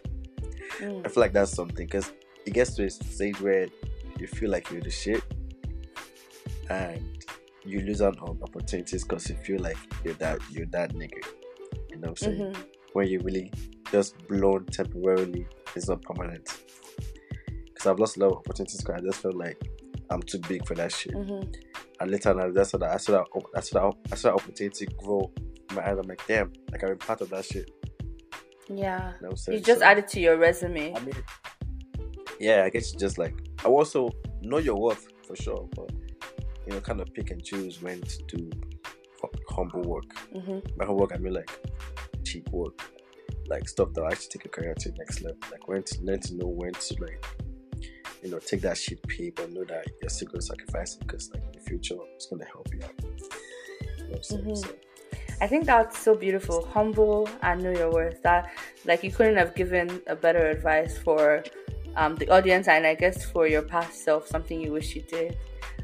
Mm. 0.78 1.04
I 1.04 1.08
feel 1.08 1.20
like 1.20 1.32
that's 1.32 1.52
something 1.52 1.86
because 1.86 2.12
it 2.46 2.54
gets 2.54 2.74
to 2.76 2.84
a 2.84 2.90
stage 2.90 3.40
where 3.40 3.68
you 4.18 4.26
feel 4.26 4.50
like 4.50 4.70
you're 4.70 4.80
the 4.80 4.90
shit 4.90 5.22
and 6.70 7.24
you 7.64 7.80
lose 7.80 8.02
out 8.02 8.18
on 8.20 8.38
opportunities 8.42 9.04
because 9.04 9.28
you 9.28 9.36
feel 9.36 9.60
like 9.60 9.76
you're 10.04 10.14
that 10.14 10.38
you're 10.50 10.66
that 10.66 10.94
nigga. 10.94 11.24
You 11.90 11.96
know 11.98 12.08
what 12.08 12.10
I'm 12.10 12.16
saying? 12.16 12.52
Mhm. 12.52 12.66
When 12.94 13.08
you 13.08 13.20
really 13.20 13.52
just 13.90 14.16
blown 14.28 14.64
temporarily, 14.66 15.46
it's 15.76 15.88
not 15.88 16.02
permanent. 16.02 16.48
Because 17.66 17.86
I've 17.86 17.98
lost 17.98 18.16
a 18.16 18.20
lot 18.20 18.32
of 18.32 18.38
opportunities 18.38 18.80
because 18.80 19.00
I 19.00 19.04
just 19.04 19.18
felt 19.18 19.34
like 19.34 19.58
I'm 20.10 20.22
too 20.22 20.38
big 20.48 20.66
for 20.66 20.74
that 20.74 20.92
shit. 20.92 21.14
Mhm. 21.14 21.54
And 22.00 22.10
later 22.10 22.30
on, 22.30 22.40
I 22.40 22.50
that's 22.50 22.72
what 22.72 22.82
I 22.82 22.96
saw 22.96 23.12
that 23.12 23.22
I 23.54 23.60
saw 23.60 23.90
that 23.90 24.12
I 24.12 24.16
saw 24.16 24.30
that 24.30 24.42
opportunity 24.42 24.86
grow 24.98 25.32
my 25.74 25.86
eyes. 25.88 25.98
I'm 25.98 26.06
like, 26.08 26.26
damn, 26.26 26.52
like 26.70 26.82
I'm 26.82 26.92
a 26.92 26.96
part 26.96 27.20
of 27.20 27.30
that 27.30 27.44
shit. 27.44 27.70
Yeah. 28.68 29.12
You 29.20 29.28
know 29.28 29.34
You 29.48 29.60
just 29.60 29.80
So- 29.80 29.84
added 29.86 30.08
to 30.08 30.20
your 30.20 30.36
resume. 30.36 30.94
I 30.94 31.00
mean, 31.00 31.14
yeah, 32.40 32.64
I 32.64 32.70
guess 32.70 32.92
you 32.92 32.98
just 32.98 33.18
like 33.18 33.34
I 33.64 33.68
also 33.68 34.10
know 34.40 34.58
your 34.58 34.76
worth 34.80 35.06
for 35.26 35.36
sure, 35.36 35.68
but 35.76 35.90
you 36.66 36.72
know, 36.72 36.80
kind 36.80 37.00
of 37.00 37.12
pick 37.12 37.30
and 37.30 37.42
choose 37.44 37.82
when 37.82 38.00
to 38.02 38.22
do 38.36 38.50
humble 39.50 39.82
work. 39.82 40.16
hmm 40.32 40.58
By 40.76 40.84
humble 40.86 41.00
work, 41.02 41.12
I 41.14 41.18
mean 41.18 41.34
like 41.34 41.50
cheap 42.24 42.48
work, 42.50 42.80
like 43.48 43.68
stuff 43.68 43.92
that 43.94 44.04
actually 44.04 44.28
take 44.30 44.44
a 44.46 44.48
career 44.48 44.74
to 44.74 44.88
the 44.90 44.96
next 44.98 45.20
level. 45.22 45.38
Like 45.50 45.66
when 45.68 45.82
to 45.82 46.00
learn 46.02 46.20
to 46.20 46.34
know 46.34 46.46
when 46.46 46.72
to 46.72 46.94
like, 47.00 47.24
you 48.22 48.30
know, 48.30 48.38
take 48.38 48.60
that 48.62 48.78
shit 48.78 49.02
pay, 49.08 49.30
but 49.30 49.50
know 49.52 49.64
that 49.64 49.86
you're 50.00 50.08
still 50.10 50.28
gonna 50.28 50.42
sacrifice 50.42 50.94
it 50.94 51.00
because 51.00 51.30
like 51.32 51.42
in 51.44 51.52
the 51.52 51.60
future 51.60 51.96
it's 52.14 52.26
gonna 52.26 52.44
help 52.46 52.68
you. 52.72 52.80
You 53.98 54.08
know 54.10 54.54
what 55.38 55.40
I'm 55.40 55.40
saying? 55.40 55.40
So, 55.40 55.44
I 55.44 55.48
think 55.48 55.64
that's 55.66 55.98
so 55.98 56.14
beautiful. 56.14 56.66
Humble 56.66 57.28
and 57.42 57.62
know 57.62 57.70
your 57.70 57.90
worth. 57.90 58.22
That 58.22 58.50
like 58.84 59.02
you 59.02 59.10
couldn't 59.10 59.36
have 59.36 59.54
given 59.54 60.00
a 60.06 60.16
better 60.16 60.48
advice 60.48 60.98
for 60.98 61.44
um, 61.96 62.16
the 62.16 62.28
audience 62.30 62.68
and 62.68 62.86
I 62.86 62.94
guess 62.94 63.24
for 63.24 63.46
your 63.46 63.62
past 63.62 64.04
self, 64.04 64.26
something 64.26 64.60
you 64.60 64.72
wish 64.72 64.94
you 64.94 65.02
did. 65.02 65.36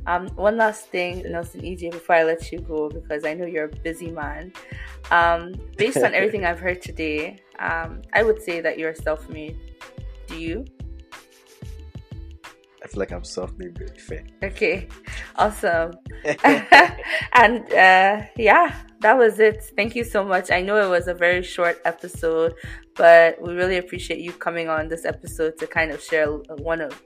Um, 0.06 0.28
one 0.36 0.56
last 0.56 0.86
thing, 0.86 1.22
Nelson 1.30 1.60
EJ, 1.60 1.90
before 1.92 2.16
I 2.16 2.24
let 2.24 2.50
you 2.50 2.60
go, 2.60 2.88
because 2.88 3.24
I 3.24 3.34
know 3.34 3.44
you're 3.44 3.66
a 3.66 3.76
busy 3.76 4.10
man. 4.10 4.52
Um, 5.10 5.54
based 5.76 5.98
on 5.98 6.14
everything 6.18 6.46
I've 6.46 6.60
heard 6.60 6.80
today, 6.80 7.40
um, 7.58 8.02
I 8.14 8.22
would 8.22 8.40
say 8.42 8.60
that 8.62 8.78
you're 8.78 8.94
self-made. 8.94 9.58
Do 10.26 10.38
you? 10.38 10.64
I 12.88 12.90
feel 12.90 13.00
like 13.00 13.12
I'm 13.12 13.24
self-made 13.24 13.78
really 13.78 13.98
fair. 13.98 14.24
Okay, 14.42 14.88
awesome. 15.36 15.92
and 17.34 17.72
uh, 17.72 18.22
yeah, 18.36 18.74
that 19.00 19.18
was 19.18 19.38
it. 19.40 19.62
Thank 19.76 19.94
you 19.94 20.04
so 20.04 20.24
much. 20.24 20.50
I 20.50 20.62
know 20.62 20.82
it 20.82 20.88
was 20.88 21.06
a 21.06 21.12
very 21.12 21.42
short 21.42 21.82
episode, 21.84 22.54
but 22.94 23.40
we 23.42 23.52
really 23.52 23.76
appreciate 23.76 24.20
you 24.20 24.32
coming 24.32 24.70
on 24.70 24.88
this 24.88 25.04
episode 25.04 25.58
to 25.58 25.66
kind 25.66 25.90
of 25.90 26.02
share 26.02 26.28
one 26.30 26.80
of 26.80 26.98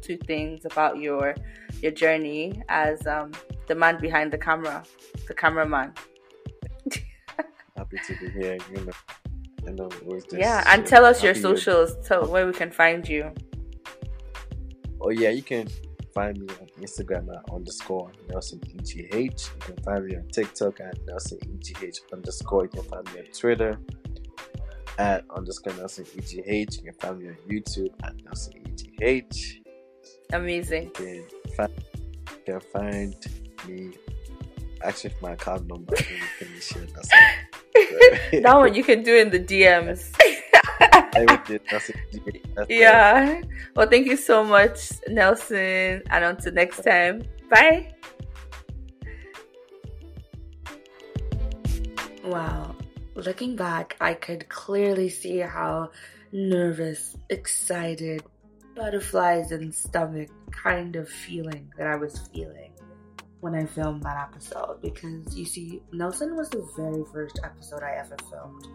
two 0.00 0.16
things 0.16 0.64
about 0.64 0.98
your 0.98 1.34
your 1.82 1.92
journey 1.92 2.62
as 2.70 3.06
um, 3.06 3.32
the 3.66 3.74
man 3.74 4.00
behind 4.00 4.32
the 4.32 4.38
camera, 4.38 4.82
the 5.28 5.34
cameraman. 5.34 5.92
Happy 7.76 7.98
to 8.06 8.16
be 8.20 8.30
here. 8.30 8.56
You 8.70 8.86
know, 8.86 8.92
I 9.68 9.70
know 9.72 9.90
always 10.02 10.24
just, 10.24 10.38
Yeah, 10.38 10.64
and 10.66 10.86
tell 10.86 11.04
us 11.04 11.22
your 11.22 11.34
socials, 11.34 11.94
tell 12.08 12.26
where 12.26 12.46
we 12.46 12.54
can 12.54 12.70
find 12.70 13.06
you. 13.06 13.32
Oh 15.00 15.10
yeah, 15.10 15.30
you 15.30 15.42
can 15.42 15.68
find 16.14 16.38
me 16.38 16.46
on 16.60 16.66
Instagram 16.82 17.28
at 17.36 17.44
underscore 17.52 18.10
Nelson 18.30 18.60
EGH. 18.74 19.12
You 19.12 19.60
can 19.60 19.76
find 19.84 20.06
me 20.06 20.16
on 20.16 20.26
TikTok 20.28 20.80
at 20.80 20.96
Nelson 21.06 21.38
EGH 21.42 22.00
underscore. 22.12 22.64
You 22.64 22.70
can 22.70 22.82
find 22.84 23.04
me 23.12 23.20
on 23.20 23.26
Twitter 23.26 23.78
at 24.98 25.24
underscore 25.34 25.74
Nelson 25.74 26.06
EGH. 26.16 26.78
You 26.78 26.84
can 26.84 26.94
find 26.94 27.18
me 27.18 27.28
on 27.28 27.36
YouTube 27.48 27.92
at 28.02 28.14
Nelson 28.24 28.54
EGH. 28.66 29.60
Amazing. 30.32 30.84
You 30.84 30.90
can 30.90 31.54
find, 31.54 31.72
you 32.30 32.52
can 32.52 32.60
find 32.72 33.14
me 33.68 33.92
actually 34.82 35.14
my 35.20 35.34
card 35.36 35.68
number. 35.68 35.94
I 35.98 36.44
one 38.58 38.74
you 38.74 38.82
can 38.82 39.02
do 39.02 39.16
in 39.16 39.30
the 39.30 39.38
one 39.38 40.12
you 41.20 41.26
can 41.26 41.40
do 41.46 41.54
in 41.54 41.60
the 42.54 42.66
DMs. 42.66 42.66
yeah. 42.68 43.40
Well, 43.74 43.88
thank 43.88 44.06
you 44.06 44.16
so 44.16 44.44
much, 44.44 44.92
Nelson. 45.08 46.02
And 46.10 46.24
until 46.24 46.52
next 46.52 46.82
time, 46.82 47.22
bye. 47.50 47.92
Wow. 52.24 52.74
Looking 53.14 53.56
back, 53.56 53.96
I 54.00 54.14
could 54.14 54.48
clearly 54.48 55.08
see 55.08 55.38
how 55.38 55.90
nervous, 56.32 57.16
excited, 57.30 58.22
butterflies 58.74 59.52
in 59.52 59.72
stomach 59.72 60.28
kind 60.50 60.96
of 60.96 61.08
feeling 61.08 61.72
that 61.78 61.86
I 61.86 61.96
was 61.96 62.28
feeling 62.32 62.72
when 63.40 63.54
I 63.54 63.64
filmed 63.64 64.02
that 64.02 64.16
episode 64.28 64.80
because 64.82 65.36
you 65.36 65.44
see, 65.44 65.80
Nelson 65.92 66.36
was 66.36 66.50
the 66.50 66.68
very 66.76 67.04
first 67.12 67.40
episode 67.44 67.82
I 67.82 67.96
ever 67.98 68.16
filmed. 68.30 68.66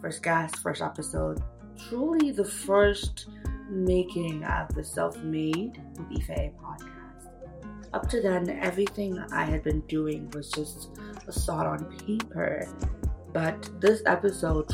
First 0.00 0.22
guest, 0.22 0.58
first 0.58 0.82
episode. 0.82 1.42
Truly 1.88 2.30
the 2.30 2.44
first 2.44 3.26
making 3.68 4.44
of 4.44 4.74
the 4.74 4.84
Self 4.84 5.16
Made 5.22 5.80
with 5.96 6.20
Ife 6.30 6.52
podcast. 6.62 7.28
Up 7.92 8.08
to 8.10 8.20
then, 8.20 8.50
everything 8.50 9.18
I 9.32 9.44
had 9.44 9.62
been 9.62 9.80
doing 9.82 10.30
was 10.30 10.50
just 10.50 10.90
a 11.26 11.32
thought 11.32 11.66
on 11.66 11.84
paper. 11.98 12.68
But 13.32 13.68
this 13.80 14.02
episode 14.06 14.70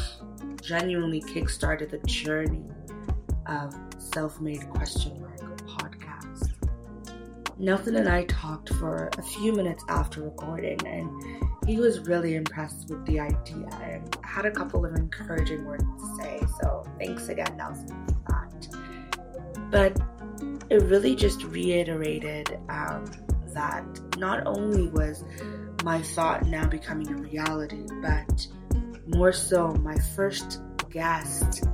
genuinely 0.63 1.23
kickstarted 1.23 1.91
the 1.91 1.99
journey 2.07 2.65
of 3.47 3.75
Self 3.99 4.41
Made 4.41 4.69
Question 4.71 5.21
Mark 5.21 5.61
podcast. 5.67 6.53
Nelson 7.59 7.97
and 7.97 8.09
I 8.09 8.25
talked 8.25 8.71
for 8.75 9.11
a 9.19 9.23
few 9.23 9.53
minutes 9.53 9.85
after 9.89 10.23
recording, 10.23 10.79
and 10.87 11.11
he 11.67 11.77
was 11.77 12.01
really 12.01 12.37
impressed 12.37 12.89
with 12.89 13.05
the 13.05 13.21
idea 13.21 13.69
and 13.83 14.17
had 14.25 14.47
a 14.47 14.51
couple 14.51 14.87
of 14.87 14.95
encouraging 14.95 15.67
words 15.67 15.85
to 15.85 16.17
say. 16.23 16.41
So, 16.63 16.80
thanks 17.01 17.29
again, 17.29 17.57
Nelson, 17.57 18.07
that. 18.29 18.69
But 19.71 20.01
it 20.71 20.83
really 20.83 21.17
just 21.17 21.43
reiterated 21.45 22.59
um, 22.69 23.05
that 23.55 23.85
not 24.19 24.47
only 24.47 24.89
was 24.89 25.25
my 25.83 26.01
thought 26.03 26.47
now 26.47 26.67
becoming 26.67 27.09
a 27.09 27.17
reality, 27.17 27.85
but 28.03 28.47
more 29.07 29.33
so, 29.33 29.73
my 29.73 29.97
first 30.15 30.61
guest 30.91 31.65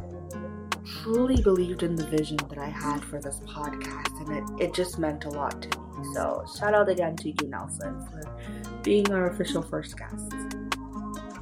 truly 1.02 1.42
believed 1.42 1.82
in 1.82 1.96
the 1.96 2.06
vision 2.06 2.36
that 2.48 2.58
I 2.58 2.68
had 2.68 3.02
for 3.04 3.20
this 3.20 3.40
podcast, 3.40 4.20
and 4.20 4.60
it, 4.60 4.66
it 4.66 4.74
just 4.74 4.98
meant 4.98 5.24
a 5.24 5.30
lot 5.30 5.60
to 5.62 5.80
me. 5.80 6.14
So, 6.14 6.44
shout 6.58 6.74
out 6.74 6.88
again 6.88 7.16
to 7.16 7.28
you, 7.28 7.48
Nelson, 7.48 8.06
for 8.06 8.80
being 8.82 9.10
our 9.12 9.30
official 9.30 9.62
first 9.62 9.98
guest. 9.98 10.32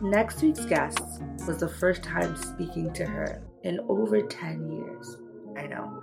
Next 0.01 0.43
week's 0.43 0.65
guest 0.65 1.01
was 1.47 1.59
the 1.59 1.69
first 1.69 2.03
time 2.03 2.37
speaking 2.37 2.93
to 2.95 3.05
her 3.05 3.43
in 3.65 3.81
over 3.89 4.23
10 4.23 4.71
years. 4.71 5.17
I 5.57 5.67
know. 5.67 6.03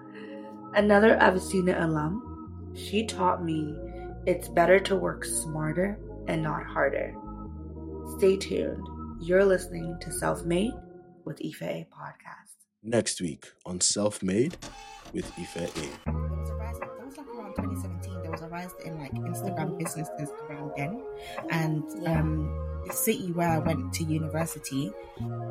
Another 0.76 1.15
Avicenna 1.21 1.86
alum, 1.86 2.74
she 2.76 3.06
taught 3.06 3.43
me 3.43 3.76
it's 4.26 4.47
better 4.50 4.80
to 4.80 4.95
work 4.95 5.26
smarter 5.26 5.97
and 6.28 6.43
not 6.43 6.65
harder. 6.65 7.15
Stay 8.17 8.38
tuned. 8.38 8.88
You're 9.19 9.45
listening 9.45 9.97
to 10.02 10.12
Self 10.12 10.43
Made 10.45 10.74
with 11.26 11.39
Ife 11.43 11.62
A 11.62 11.88
podcast. 11.91 12.56
Next 12.84 13.21
week 13.21 13.52
on 13.65 13.82
Self 13.82 14.24
Made 14.24 14.58
with 15.13 15.32
Ife 15.38 15.56
A. 15.56 16.12
There 16.12 16.13
was 16.13 16.50
a 16.50 16.56
rise, 16.56 16.80
that 16.80 17.06
was 17.06 17.17
like 17.17 17.28
around 17.28 17.56
2017, 17.56 18.21
there 18.21 18.32
was 18.32 18.41
a 18.41 18.47
rise 18.47 18.71
in 18.86 18.97
like 18.97 19.13
Instagram 19.13 19.78
businesses 19.78 20.30
around 20.50 20.71
then. 20.78 21.04
And 21.50 21.84
um, 22.08 22.70
the 22.88 22.94
city 22.94 23.32
where 23.32 23.50
I 23.50 23.60
went 23.60 23.94
to 23.94 24.04
university, 24.04 24.91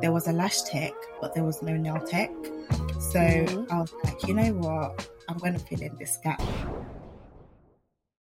there 0.01 0.11
was 0.11 0.27
a 0.27 0.33
lash 0.33 0.61
tech, 0.63 0.93
but 1.19 1.33
there 1.33 1.43
was 1.43 1.61
no 1.61 1.75
nail 1.75 1.99
tech. 1.99 2.31
So 2.99 3.19
mm-hmm. 3.19 3.71
I 3.71 3.79
was 3.79 3.93
like, 4.03 4.27
you 4.27 4.33
know 4.33 4.53
what? 4.53 5.09
I'm 5.27 5.37
going 5.37 5.53
to 5.53 5.59
fill 5.59 5.81
in 5.81 5.95
this 5.97 6.17
gap. 6.23 6.41